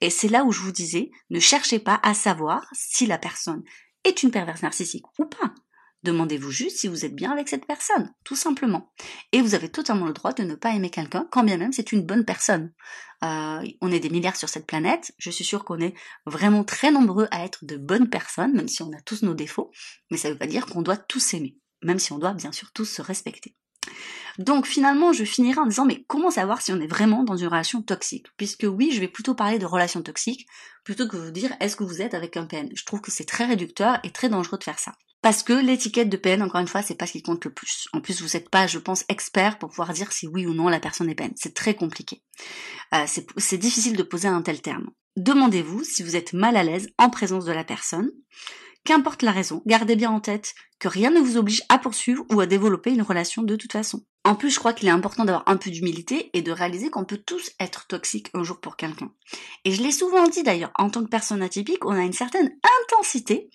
Et 0.00 0.10
c'est 0.10 0.28
là 0.28 0.44
où 0.44 0.52
je 0.52 0.60
vous 0.60 0.72
disais, 0.72 1.10
ne 1.30 1.40
cherchez 1.40 1.78
pas 1.78 1.98
à 2.02 2.14
savoir 2.14 2.66
si 2.72 3.06
la 3.06 3.18
personne 3.18 3.64
est 4.04 4.22
une 4.22 4.30
perverse 4.30 4.62
narcissique 4.62 5.06
ou 5.18 5.26
pas. 5.26 5.52
Demandez-vous 6.06 6.52
juste 6.52 6.78
si 6.78 6.86
vous 6.86 7.04
êtes 7.04 7.16
bien 7.16 7.32
avec 7.32 7.48
cette 7.48 7.66
personne, 7.66 8.14
tout 8.22 8.36
simplement. 8.36 8.92
Et 9.32 9.42
vous 9.42 9.56
avez 9.56 9.68
totalement 9.68 10.06
le 10.06 10.12
droit 10.12 10.32
de 10.32 10.44
ne 10.44 10.54
pas 10.54 10.70
aimer 10.72 10.88
quelqu'un, 10.88 11.26
quand 11.32 11.42
bien 11.42 11.56
même 11.56 11.72
c'est 11.72 11.90
une 11.90 12.06
bonne 12.06 12.24
personne. 12.24 12.72
Euh, 13.24 13.66
on 13.80 13.90
est 13.90 13.98
des 13.98 14.08
milliards 14.08 14.36
sur 14.36 14.48
cette 14.48 14.68
planète, 14.68 15.12
je 15.18 15.32
suis 15.32 15.42
sûre 15.42 15.64
qu'on 15.64 15.80
est 15.80 15.94
vraiment 16.24 16.62
très 16.62 16.92
nombreux 16.92 17.26
à 17.32 17.44
être 17.44 17.64
de 17.64 17.76
bonnes 17.76 18.08
personnes, 18.08 18.52
même 18.52 18.68
si 18.68 18.84
on 18.84 18.92
a 18.92 19.00
tous 19.00 19.22
nos 19.22 19.34
défauts, 19.34 19.72
mais 20.12 20.16
ça 20.16 20.28
ne 20.28 20.34
veut 20.34 20.38
pas 20.38 20.46
dire 20.46 20.66
qu'on 20.66 20.80
doit 20.80 20.96
tous 20.96 21.34
aimer, 21.34 21.56
même 21.82 21.98
si 21.98 22.12
on 22.12 22.18
doit 22.18 22.34
bien 22.34 22.52
sûr 22.52 22.70
tous 22.72 22.84
se 22.84 23.02
respecter. 23.02 23.56
Donc 24.38 24.66
finalement, 24.66 25.12
je 25.12 25.24
finirai 25.24 25.58
en 25.58 25.66
disant 25.66 25.86
mais 25.86 26.04
comment 26.06 26.30
savoir 26.30 26.62
si 26.62 26.72
on 26.72 26.80
est 26.80 26.86
vraiment 26.86 27.24
dans 27.24 27.36
une 27.36 27.48
relation 27.48 27.82
toxique? 27.82 28.28
Puisque 28.36 28.66
oui, 28.68 28.92
je 28.92 29.00
vais 29.00 29.08
plutôt 29.08 29.34
parler 29.34 29.58
de 29.58 29.66
relation 29.66 30.02
toxique 30.02 30.46
plutôt 30.84 31.08
que 31.08 31.16
vous 31.16 31.32
dire 31.32 31.52
est-ce 31.58 31.74
que 31.74 31.82
vous 31.82 32.00
êtes 32.00 32.14
avec 32.14 32.36
un 32.36 32.46
PN. 32.46 32.68
Je 32.76 32.84
trouve 32.84 33.00
que 33.00 33.10
c'est 33.10 33.24
très 33.24 33.46
réducteur 33.46 33.98
et 34.04 34.12
très 34.12 34.28
dangereux 34.28 34.58
de 34.58 34.64
faire 34.64 34.78
ça. 34.78 34.92
Parce 35.26 35.42
que 35.42 35.54
l'étiquette 35.54 36.08
de 36.08 36.16
peine, 36.16 36.40
encore 36.40 36.60
une 36.60 36.68
fois, 36.68 36.82
c'est 36.82 36.94
pas 36.94 37.08
ce 37.08 37.10
qui 37.10 37.20
compte 37.20 37.44
le 37.44 37.52
plus. 37.52 37.88
En 37.92 38.00
plus, 38.00 38.22
vous 38.22 38.28
n'êtes 38.34 38.48
pas, 38.48 38.68
je 38.68 38.78
pense, 38.78 39.04
expert 39.08 39.58
pour 39.58 39.70
pouvoir 39.70 39.92
dire 39.92 40.12
si 40.12 40.28
oui 40.28 40.46
ou 40.46 40.54
non 40.54 40.68
la 40.68 40.78
personne 40.78 41.10
est 41.10 41.16
peine. 41.16 41.32
C'est 41.34 41.52
très 41.52 41.74
compliqué. 41.74 42.22
Euh, 42.94 43.06
c'est 43.36 43.58
difficile 43.58 43.96
de 43.96 44.04
poser 44.04 44.28
un 44.28 44.40
tel 44.40 44.62
terme. 44.62 44.88
Demandez-vous 45.16 45.82
si 45.82 46.04
vous 46.04 46.14
êtes 46.14 46.32
mal 46.32 46.56
à 46.56 46.62
l'aise 46.62 46.90
en 46.96 47.10
présence 47.10 47.44
de 47.44 47.50
la 47.50 47.64
personne. 47.64 48.08
Qu'importe 48.86 49.22
la 49.22 49.32
raison, 49.32 49.62
gardez 49.66 49.96
bien 49.96 50.12
en 50.12 50.20
tête 50.20 50.54
que 50.78 50.86
rien 50.86 51.10
ne 51.10 51.18
vous 51.18 51.38
oblige 51.38 51.64
à 51.68 51.76
poursuivre 51.76 52.24
ou 52.30 52.38
à 52.38 52.46
développer 52.46 52.92
une 52.92 53.02
relation 53.02 53.42
de 53.42 53.56
toute 53.56 53.72
façon. 53.72 54.04
En 54.22 54.36
plus, 54.36 54.50
je 54.50 54.60
crois 54.60 54.72
qu'il 54.72 54.86
est 54.86 54.92
important 54.92 55.24
d'avoir 55.24 55.42
un 55.48 55.56
peu 55.56 55.70
d'humilité 55.70 56.30
et 56.34 56.42
de 56.42 56.52
réaliser 56.52 56.88
qu'on 56.88 57.04
peut 57.04 57.16
tous 57.18 57.50
être 57.58 57.88
toxiques 57.88 58.30
un 58.32 58.44
jour 58.44 58.60
pour 58.60 58.76
quelqu'un. 58.76 59.10
Et 59.64 59.72
je 59.72 59.82
l'ai 59.82 59.90
souvent 59.90 60.28
dit 60.28 60.44
d'ailleurs, 60.44 60.70
en 60.76 60.88
tant 60.88 61.02
que 61.02 61.08
personne 61.08 61.42
atypique, 61.42 61.84
on 61.84 61.96
a 61.96 62.04
une 62.04 62.12
certaine 62.12 62.52
intensité 62.84 63.50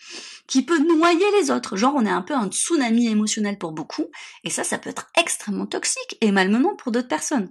qui 0.47 0.65
peut 0.65 0.79
noyer 0.79 1.25
les 1.39 1.49
autres. 1.49 1.77
Genre, 1.77 1.93
on 1.95 2.05
est 2.05 2.09
un 2.09 2.23
peu 2.23 2.33
un 2.33 2.49
tsunami 2.49 3.07
émotionnel 3.07 3.57
pour 3.57 3.71
beaucoup, 3.71 4.07
et 4.43 4.49
ça, 4.49 4.65
ça 4.65 4.77
peut 4.79 4.89
être 4.89 5.07
extrêmement 5.17 5.65
toxique 5.65 6.17
et 6.19 6.33
malmenant 6.33 6.75
pour 6.75 6.91
d'autres 6.91 7.07
personnes. 7.07 7.49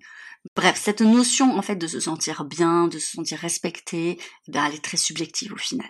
Bref, 0.55 0.79
cette 0.79 1.01
notion 1.01 1.57
en 1.57 1.63
fait 1.63 1.77
de 1.77 1.87
se 1.87 2.01
sentir 2.01 2.45
bien, 2.45 2.89
de 2.89 2.99
se 2.99 3.13
sentir 3.13 3.39
respecté, 3.39 4.19
eh 4.49 4.53
ben, 4.53 4.67
elle 4.67 4.75
est 4.75 4.85
très 4.85 4.99
subjective 4.99 5.55
au 5.55 5.59
final. 5.59 5.89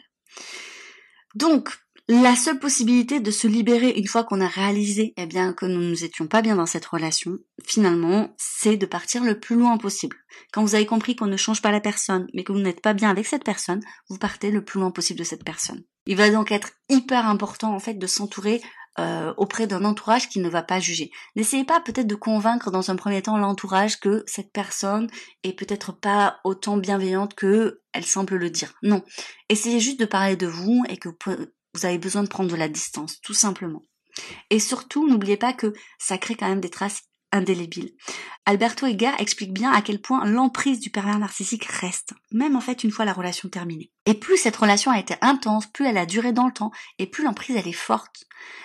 Donc, 1.35 1.71
la 2.09 2.35
seule 2.35 2.59
possibilité 2.59 3.21
de 3.21 3.31
se 3.31 3.47
libérer 3.47 3.91
une 3.91 4.09
fois 4.09 4.25
qu'on 4.25 4.41
a 4.41 4.49
réalisé 4.49 5.15
eh 5.17 5.27
bien 5.27 5.53
que 5.53 5.65
nous 5.65 5.81
ne 5.81 5.91
nous 5.91 6.05
étions 6.05 6.27
pas 6.27 6.43
bien 6.43 6.57
dans 6.57 6.67
cette 6.67 6.87
relation, 6.87 7.39
finalement, 7.65 8.35
c'est 8.37 8.77
de 8.77 8.87
partir 8.87 9.23
le 9.23 9.39
plus 9.39 9.55
loin 9.55 9.79
possible. 9.79 10.17
Quand 10.53 10.63
vous 10.63 10.75
avez 10.75 10.87
compris 10.87 11.15
qu'on 11.15 11.27
ne 11.27 11.37
change 11.37 11.63
pas 11.63 11.71
la 11.71 11.81
personne, 11.81 12.27
mais 12.35 12.43
que 12.43 12.51
vous 12.51 12.59
n'êtes 12.59 12.81
pas 12.81 12.95
bien 12.95 13.11
avec 13.11 13.27
cette 13.27 13.45
personne, 13.45 13.81
vous 14.09 14.19
partez 14.19 14.51
le 14.51 14.65
plus 14.65 14.81
loin 14.81 14.91
possible 14.91 15.21
de 15.21 15.25
cette 15.25 15.45
personne. 15.45 15.85
Il 16.07 16.17
va 16.17 16.31
donc 16.31 16.51
être 16.51 16.73
hyper 16.89 17.27
important 17.27 17.73
en 17.75 17.79
fait 17.79 17.95
de 17.95 18.07
s'entourer 18.09 18.61
euh, 19.01 19.35
auprès 19.37 19.67
d'un 19.67 19.85
entourage 19.85 20.29
qui 20.29 20.41
ne 20.41 20.49
va 20.49 20.63
pas 20.63 20.79
juger. 20.79 21.11
N'essayez 21.35 21.65
pas 21.65 21.81
peut-être 21.81 22.07
de 22.07 22.15
convaincre 22.15 22.71
dans 22.71 22.91
un 22.91 22.97
premier 22.97 23.23
temps 23.23 23.39
l'entourage 23.39 23.99
que 23.99 24.23
cette 24.27 24.53
personne 24.53 25.09
est 25.43 25.53
peut-être 25.53 25.93
pas 25.93 26.39
autant 26.45 26.77
bienveillante 26.77 27.35
que 27.35 27.81
elle 27.93 28.05
semble 28.05 28.37
le 28.37 28.51
dire. 28.51 28.75
Non. 28.83 29.03
Essayez 29.49 29.81
juste 29.81 30.01
de 30.01 30.05
parler 30.05 30.37
de 30.37 30.47
vous 30.47 30.85
et 30.89 30.97
que 30.97 31.09
vous 31.75 31.87
avez 31.87 31.99
besoin 31.99 32.23
de 32.23 32.29
prendre 32.29 32.51
de 32.51 32.57
la 32.57 32.69
distance, 32.69 33.21
tout 33.23 33.35
simplement. 33.35 33.83
Et 34.51 34.59
surtout, 34.59 35.09
n'oubliez 35.09 35.37
pas 35.37 35.53
que 35.53 35.73
ça 35.99 36.19
crée 36.19 36.35
quand 36.35 36.49
même 36.49 36.61
des 36.61 36.71
traces 36.71 37.03
indélébile. 37.33 37.93
Alberto 38.47 38.87
Ega 38.87 39.15
explique 39.19 39.53
bien 39.53 39.71
à 39.73 39.83
quel 39.83 40.01
point 40.01 40.25
l'emprise 40.25 40.81
du 40.81 40.91
pervers 40.91 41.19
narcissique 41.19 41.65
reste, 41.65 42.15
même 42.33 42.57
en 42.57 42.61
fait 42.61 42.85
une 42.85 42.91
fois 42.91 43.05
la 43.05 43.13
relation 43.13 43.49
terminée. 43.49 43.91
Et 44.07 44.15
plus 44.15 44.37
cette 44.37 44.57
relation 44.57 44.91
a 44.91 44.99
été 44.99 45.15
intense, 45.21 45.67
plus 45.67 45.87
elle 45.87 45.99
a 45.99 46.07
duré 46.07 46.33
dans 46.33 46.47
le 46.47 46.53
temps, 46.53 46.73
et 46.99 47.07
plus 47.07 47.25
l'emprise 47.25 47.57
elle 47.57 47.69
est 47.69 47.73
forte. 47.73 48.25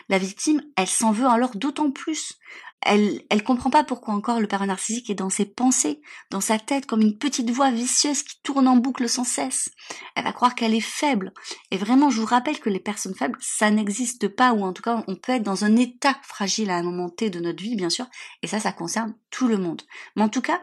La 0.10 0.18
victime, 0.18 0.62
elle 0.78 0.88
s'en 0.88 1.12
veut 1.12 1.28
alors 1.28 1.56
d'autant 1.56 1.92
plus 1.92 2.40
elle, 2.86 3.24
elle 3.30 3.44
comprend 3.44 3.70
pas 3.70 3.84
pourquoi 3.84 4.14
encore 4.14 4.40
le 4.40 4.48
parent 4.48 4.68
narcissique 4.68 5.10
est 5.10 5.16
dans 5.16 5.32
ses 5.32 5.46
pensées, 5.46 6.02
dans 6.30 6.40
sa 6.40 6.60
tête, 6.60 6.86
comme 6.86 7.02
une 7.02 7.18
petite 7.18 7.50
voix 7.50 7.72
vicieuse 7.72 8.22
qui 8.24 8.40
tourne 8.44 8.68
en 8.68 8.78
boucle 8.78 9.10
sans 9.10 9.24
cesse. 9.24 9.70
Elle 10.16 10.24
va 10.24 10.32
croire 10.32 10.54
qu'elle 10.56 10.76
est 10.76 10.80
faible. 10.80 11.34
Et 11.72 11.78
vraiment, 11.78 12.10
je 12.10 12.22
vous 12.22 12.28
rappelle 12.28 12.60
que 12.60 12.70
les 12.70 12.80
personnes 12.80 13.16
faibles, 13.16 13.38
ça 13.42 13.72
n'existe 13.72 14.28
pas, 14.28 14.54
ou 14.54 14.64
en 14.64 14.72
tout 14.72 14.84
cas, 14.84 15.04
on 15.08 15.16
peut 15.16 15.34
être 15.34 15.44
dans 15.44 15.66
un 15.66 15.76
état 15.76 16.16
fragile 16.22 16.70
à 16.70 16.76
un 16.76 16.84
moment 16.84 17.10
T 17.10 17.30
de 17.30 17.40
notre 17.40 17.62
vie, 17.62 17.76
bien 17.76 17.90
sûr, 17.90 18.06
et 18.44 18.48
ça, 18.48 18.60
ça 18.60 18.72
concerne 18.72 19.16
tout 19.32 19.48
le 19.48 19.58
monde. 19.58 19.82
Mais 20.16 20.24
en 20.24 20.30
tout 20.30 20.42
cas, 20.42 20.62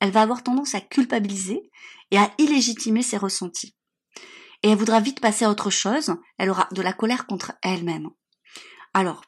elle 0.00 0.10
va 0.10 0.22
avoir 0.22 0.42
tendance 0.42 0.74
à 0.74 0.80
culpabiliser 0.80 1.70
et 2.10 2.18
à 2.18 2.30
illégitimer 2.38 3.02
ses 3.02 3.16
ressentis. 3.16 3.74
Et 4.62 4.70
elle 4.70 4.78
voudra 4.78 5.00
vite 5.00 5.20
passer 5.20 5.46
à 5.46 5.50
autre 5.50 5.70
chose, 5.70 6.14
elle 6.38 6.50
aura 6.50 6.68
de 6.70 6.82
la 6.82 6.92
colère 6.92 7.26
contre 7.26 7.52
elle-même. 7.62 8.10
Alors, 8.94 9.22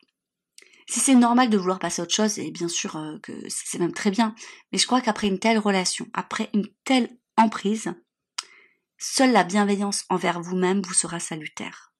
si 0.87 1.01
c'est 1.01 1.15
normal 1.15 1.49
de 1.51 1.57
vouloir 1.57 1.79
passer 1.79 2.01
à 2.01 2.05
autre 2.05 2.15
chose, 2.15 2.39
et 2.39 2.51
bien 2.51 2.69
sûr 2.69 2.97
euh, 2.97 3.19
que 3.23 3.33
c'est 3.49 3.79
même 3.79 3.95
très 3.95 4.11
bien, 4.11 4.35
mais 4.73 4.79
je 4.79 4.87
crois 4.87 5.01
qu'après 5.01 5.29
une 5.29 5.39
telle 5.39 5.59
relation, 5.59 6.07
après 6.13 6.51
une 6.53 6.69
telle 6.85 7.09
emprise, 7.37 7.95
seule 8.99 9.33
la 9.33 9.45
bienveillance 9.45 10.05
envers 10.09 10.41
vous-même 10.41 10.83
vous 10.83 10.95
sera 10.95 11.21
salutaire. 11.21 11.93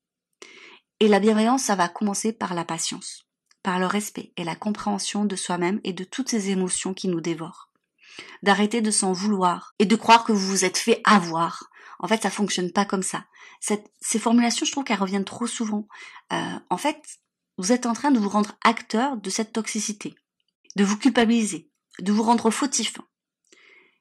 Et 1.01 1.09
la 1.09 1.21
bienveillance, 1.21 1.65
ça 1.65 1.75
va 1.75 1.89
commencer 1.89 2.33
par 2.33 2.55
la 2.55 2.65
patience, 2.65 3.27
par 3.63 3.79
le 3.79 3.87
respect 3.87 4.33
et 4.37 4.45
la 4.45 4.55
compréhension 4.55 5.25
de 5.25 5.37
soi-même 5.37 5.81
et 5.85 5.93
de 5.93 6.05
toutes 6.05 6.29
ces 6.29 6.51
émotions 6.51 6.95
qui 6.95 7.09
nous 7.09 7.21
dévorent. 7.21 7.71
D'arrêter 8.43 8.81
de 8.81 8.91
s'en 8.91 9.13
vouloir 9.13 9.75
et 9.79 9.87
de 9.87 9.97
croire 9.97 10.25
que 10.25 10.33
vous 10.33 10.47
vous 10.47 10.65
êtes 10.65 10.79
fait 10.79 11.01
avoir. 11.05 11.69
En 11.99 12.07
fait, 12.07 12.23
ça 12.23 12.31
fonctionne 12.31 12.71
pas 12.71 12.85
comme 12.85 13.03
ça. 13.03 13.25
ces 13.61 14.19
formulations, 14.19 14.67
je 14.67 14.73
trouve 14.73 14.85
qu'elles 14.85 14.99
reviennent 14.99 15.25
trop 15.25 15.47
souvent. 15.47 15.89
Euh, 16.33 16.59
en 16.71 16.77
fait, 16.77 17.03
vous 17.57 17.73
êtes 17.73 17.87
en 17.87 17.93
train 17.93 18.11
de 18.11 18.19
vous 18.19 18.29
rendre 18.29 18.57
acteur 18.65 19.17
de 19.17 19.31
cette 19.31 19.53
toxicité, 19.53 20.15
de 20.77 20.85
vous 20.85 20.97
culpabiliser, 20.97 21.71
de 22.01 22.13
vous 22.13 22.23
rendre 22.23 22.51
fautif. 22.51 22.99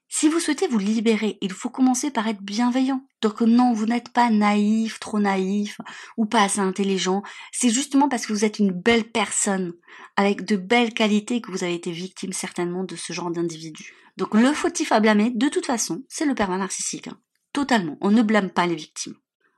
Si 0.08 0.28
vous 0.28 0.38
souhaitez 0.38 0.68
vous 0.68 0.78
libérer, 0.78 1.38
il 1.40 1.52
faut 1.52 1.70
commencer 1.70 2.10
par 2.10 2.28
être 2.28 2.42
bienveillant. 2.42 3.04
Donc 3.20 3.40
non, 3.40 3.72
vous 3.72 3.86
n'êtes 3.86 4.10
pas 4.10 4.30
naïf, 4.30 5.00
trop 5.00 5.18
naïf, 5.18 5.80
ou 6.16 6.26
pas 6.26 6.42
assez 6.42 6.60
intelligent. 6.60 7.22
C'est 7.52 7.70
justement 7.70 8.08
parce 8.08 8.26
que 8.26 8.32
vous 8.32 8.44
êtes 8.44 8.58
une 8.58 8.70
belle 8.70 9.10
personne, 9.10 9.72
avec 10.16 10.44
de 10.44 10.56
belles 10.56 10.94
qualités, 10.94 11.40
que 11.40 11.50
vous 11.50 11.64
avez 11.64 11.74
été 11.74 11.90
victime 11.90 12.32
certainement 12.32 12.84
de 12.84 12.96
ce 12.96 13.12
genre 13.12 13.30
d'individu. 13.30 13.92
Donc 14.16 14.34
le 14.34 14.52
fautif 14.52 14.92
à 14.92 15.00
blâmer, 15.00 15.30
de 15.30 15.48
toute 15.48 15.66
façon, 15.66 16.04
c'est 16.08 16.26
le 16.26 16.34
pervers 16.34 16.58
narcissique. 16.58 17.08
Hein. 17.08 17.18
Totalement. 17.52 17.96
On 18.00 18.10
ne 18.10 18.22
blâme 18.22 18.50
pas 18.50 18.66
les 18.66 18.76
victimes. 18.76 19.16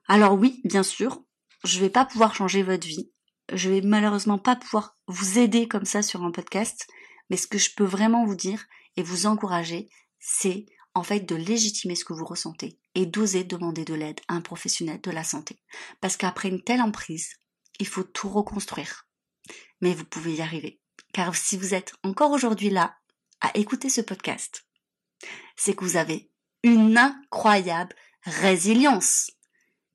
Alors 0.09 0.35
oui, 0.35 0.61
bien 0.65 0.83
sûr, 0.83 1.23
je 1.65 1.81
vais 1.81 1.91
pas 1.91 2.05
pouvoir 2.05 2.35
changer 2.35 2.63
votre 2.63 2.87
vie 2.87 3.11
je 3.53 3.71
vais 3.71 3.81
malheureusement 3.81 4.39
pas 4.39 4.57
pouvoir 4.57 4.97
vous 5.07 5.39
aider 5.39 5.69
comme 5.69 5.85
ça 5.85 6.03
sur 6.03 6.23
un 6.23 6.31
podcast, 6.31 6.87
mais 7.31 7.37
ce 7.37 7.47
que 7.47 7.59
je 7.59 7.75
peux 7.75 7.85
vraiment 7.85 8.25
vous 8.25 8.35
dire 8.35 8.65
et 8.97 9.03
vous 9.03 9.27
encourager, 9.27 9.89
c'est 10.19 10.67
en 10.95 11.03
fait 11.03 11.21
de 11.21 11.37
légitimer 11.37 11.95
ce 11.95 12.05
que 12.05 12.13
vous 12.13 12.25
ressentez 12.25 12.79
et 12.95 13.07
d'oser 13.07 13.45
demander 13.45 13.85
de 13.85 13.95
l'aide 13.95 14.21
à 14.29 14.35
un 14.35 14.41
professionnel 14.41 15.01
de 15.03 15.11
la 15.11 15.25
santé. 15.25 15.59
Parce 16.01 16.17
qu'après 16.17 16.49
une 16.49 16.63
telle 16.63 16.81
emprise, 16.81 17.35
il 17.79 17.87
faut 17.87 18.05
tout 18.05 18.29
reconstruire. 18.29 19.07
Mais 19.81 19.95
vous 19.95 20.05
pouvez 20.05 20.35
y 20.35 20.43
arriver. 20.43 20.81
Car 21.13 21.35
si 21.37 21.57
vous 21.57 21.75
êtes 21.75 21.93
encore 22.03 22.33
aujourd'hui 22.33 22.71
là 22.71 22.97
à 23.41 23.57
écouter 23.57 23.91
ce 23.91 24.01
podcast, 24.01 24.67
c'est 25.57 25.75
que 25.75 25.85
vous 25.85 25.97
avez 25.97 26.31
une 26.63 26.97
incroyable 26.97 27.95
résilience. 28.23 29.31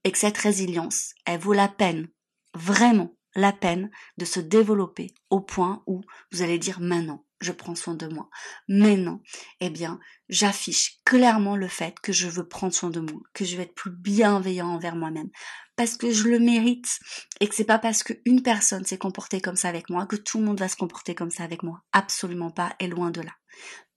Et 0.03 0.11
que 0.11 0.17
cette 0.17 0.37
résilience, 0.37 1.13
elle 1.25 1.39
vaut 1.39 1.53
la 1.53 1.67
peine, 1.67 2.09
vraiment, 2.55 3.15
la 3.35 3.53
peine 3.53 3.89
de 4.17 4.25
se 4.25 4.39
développer 4.39 5.13
au 5.29 5.41
point 5.41 5.83
où 5.87 6.01
vous 6.31 6.41
allez 6.41 6.59
dire 6.59 6.79
maintenant, 6.79 7.25
je 7.39 7.51
prends 7.51 7.75
soin 7.75 7.95
de 7.95 8.07
moi. 8.07 8.29
Maintenant, 8.67 9.21
eh 9.59 9.69
bien, 9.69 9.99
j'affiche 10.29 10.99
clairement 11.05 11.55
le 11.55 11.67
fait 11.67 11.99
que 11.99 12.13
je 12.13 12.27
veux 12.27 12.47
prendre 12.47 12.73
soin 12.73 12.89
de 12.89 12.99
moi, 12.99 13.21
que 13.33 13.45
je 13.45 13.57
vais 13.57 13.63
être 13.63 13.73
plus 13.73 13.91
bienveillant 13.91 14.67
envers 14.67 14.95
moi-même, 14.95 15.29
parce 15.75 15.97
que 15.97 16.11
je 16.11 16.27
le 16.27 16.39
mérite 16.39 16.99
et 17.39 17.47
que 17.47 17.55
c'est 17.55 17.65
pas 17.65 17.79
parce 17.79 18.03
qu'une 18.03 18.43
personne 18.43 18.85
s'est 18.85 18.99
comportée 18.99 19.41
comme 19.41 19.55
ça 19.55 19.69
avec 19.69 19.89
moi 19.89 20.05
que 20.05 20.15
tout 20.15 20.37
le 20.37 20.45
monde 20.45 20.59
va 20.59 20.67
se 20.67 20.75
comporter 20.75 21.15
comme 21.15 21.31
ça 21.31 21.43
avec 21.43 21.63
moi. 21.63 21.81
Absolument 21.91 22.51
pas 22.51 22.75
et 22.79 22.87
loin 22.87 23.09
de 23.11 23.21
là. 23.21 23.31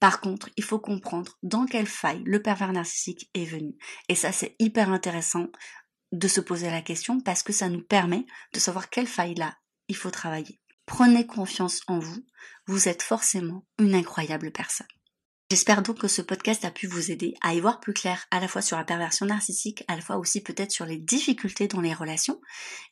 Par 0.01 0.21
contre, 0.21 0.51
il 0.57 0.65
faut 0.65 0.79
comprendre 0.79 1.33
dans 1.43 1.67
quelle 1.67 1.87
faille 1.87 2.23
le 2.27 2.43
pervers 2.43 2.73
narcissique 2.73 3.31
est 3.35 3.45
venu. 3.45 3.77
Et 4.09 4.15
ça, 4.15 4.33
c'est 4.33 4.57
hyper 4.59 4.91
intéressant 4.91 5.49
de 6.19 6.29
se 6.29 6.41
poser 6.41 6.71
la 6.71 6.83
question 6.83 7.21
parce 7.21 7.43
que 7.43 7.53
ça 7.53 7.69
nous 7.69 7.83
permet 7.83 8.27
de 8.53 8.61
savoir 8.61 8.89
quelle 8.89 9.07
faille 9.07 9.35
là 9.35 9.57
il 9.89 9.97
faut 9.97 10.11
travailler. 10.11 10.61
Prenez 10.87 11.27
confiance 11.27 11.81
en 11.87 11.99
vous, 11.99 12.25
vous 12.67 12.89
êtes 12.89 13.03
forcément 13.03 13.67
une 13.79 13.95
incroyable 13.95 14.51
personne. 14.51 14.87
J'espère 15.51 15.83
donc 15.83 15.99
que 15.99 16.09
ce 16.09 16.23
podcast 16.23 16.65
a 16.65 16.71
pu 16.71 16.87
vous 16.87 17.11
aider 17.11 17.35
à 17.43 17.55
y 17.55 17.61
voir 17.61 17.79
plus 17.79 17.93
clair 17.93 18.25
à 18.31 18.41
la 18.41 18.49
fois 18.49 18.63
sur 18.63 18.79
la 18.79 18.85
perversion 18.85 19.27
narcissique, 19.27 19.85
à 19.89 19.95
la 19.95 20.01
fois 20.01 20.17
aussi 20.17 20.43
peut-être 20.43 20.71
sur 20.71 20.87
les 20.87 20.97
difficultés 20.97 21.69
dans 21.69 21.83
les 21.83 21.93
relations, 21.93 22.41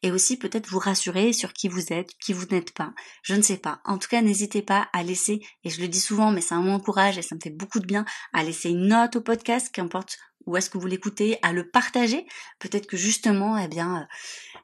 et 0.02 0.12
aussi 0.12 0.37
peut-être 0.37 0.68
vous 0.68 0.78
rassurer 0.78 1.32
sur 1.32 1.54
qui 1.54 1.68
vous 1.68 1.92
êtes, 1.94 2.11
qui 2.22 2.35
vous 2.35 2.44
n'êtes 2.50 2.72
pas. 2.74 2.92
Je 3.22 3.35
ne 3.35 3.42
sais 3.42 3.56
pas. 3.56 3.80
En 3.85 3.96
tout 3.96 4.08
cas, 4.08 4.20
n'hésitez 4.20 4.61
pas 4.61 4.88
à 4.92 5.02
laisser, 5.02 5.40
et 5.64 5.70
je 5.70 5.80
le 5.80 5.88
dis 5.88 5.98
souvent, 5.98 6.30
mais 6.30 6.42
ça 6.42 6.56
m'encourage 6.56 7.16
et 7.16 7.22
ça 7.22 7.35
me 7.35 7.40
fait 7.40 7.50
beaucoup 7.50 7.80
de 7.80 7.87
bien, 7.87 8.04
à 8.35 8.44
laisser 8.44 8.68
une 8.68 8.88
note 8.88 9.16
au 9.16 9.22
podcast, 9.22 9.70
qu'importe 9.72 10.18
où 10.46 10.57
est-ce 10.57 10.70
que 10.70 10.78
vous 10.78 10.87
l'écoutez, 10.87 11.38
à 11.42 11.52
le 11.52 11.68
partager? 11.68 12.26
Peut-être 12.59 12.87
que 12.87 12.96
justement, 12.96 13.59
eh 13.59 13.68
bien, 13.68 14.09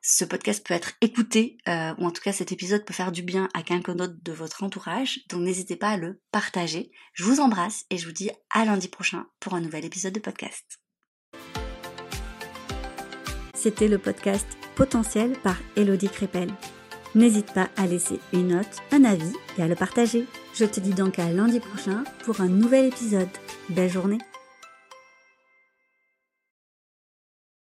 ce 0.03 0.25
podcast 0.25 0.67
peut 0.67 0.75
être 0.75 0.93
écouté, 1.01 1.59
euh, 1.69 1.95
ou 1.99 2.07
en 2.07 2.11
tout 2.11 2.23
cas 2.23 2.33
cet 2.33 2.53
épisode 2.53 2.85
peut 2.85 2.95
faire 2.95 3.12
du 3.12 3.23
bien 3.23 3.49
à 3.55 3.62
quelqu'un 3.62 3.95
d'autre 3.95 4.17
de 4.23 4.33
votre 4.33 4.62
entourage. 4.62 5.21
Donc 5.29 5.43
n'hésitez 5.43 5.77
pas 5.77 5.91
à 5.91 5.97
le 5.97 6.21
partager. 6.33 6.91
Je 7.12 7.25
vous 7.25 7.41
embrasse 7.41 7.85
et 7.91 7.99
je 7.99 8.07
vous 8.07 8.12
dis 8.12 8.31
à 8.51 8.64
lundi 8.64 8.88
prochain 8.88 9.27
pour 9.41 9.55
un 9.55 9.61
nouvel 9.61 9.85
épisode 9.85 10.12
de 10.12 10.21
podcast. 10.21 10.81
C'était 13.55 13.88
le 13.88 13.99
podcast 13.99 14.47
Potentiel 14.77 15.33
par 15.43 15.57
Elodie 15.75 16.09
Crépel. 16.09 16.49
N'hésite 17.14 17.53
pas 17.53 17.69
à 17.77 17.87
laisser 17.87 18.21
une 18.33 18.49
note, 18.49 18.77
un 18.93 19.03
avis 19.03 19.33
et 19.57 19.62
à 19.62 19.67
le 19.67 19.75
partager. 19.75 20.27
Je 20.55 20.64
te 20.64 20.79
dis 20.79 20.93
donc 20.93 21.19
à 21.19 21.31
lundi 21.33 21.59
prochain 21.59 22.05
pour 22.25 22.41
un 22.41 22.49
nouvel 22.49 22.87
épisode. 22.87 23.29
Belle 23.71 23.91
journée 23.91 24.19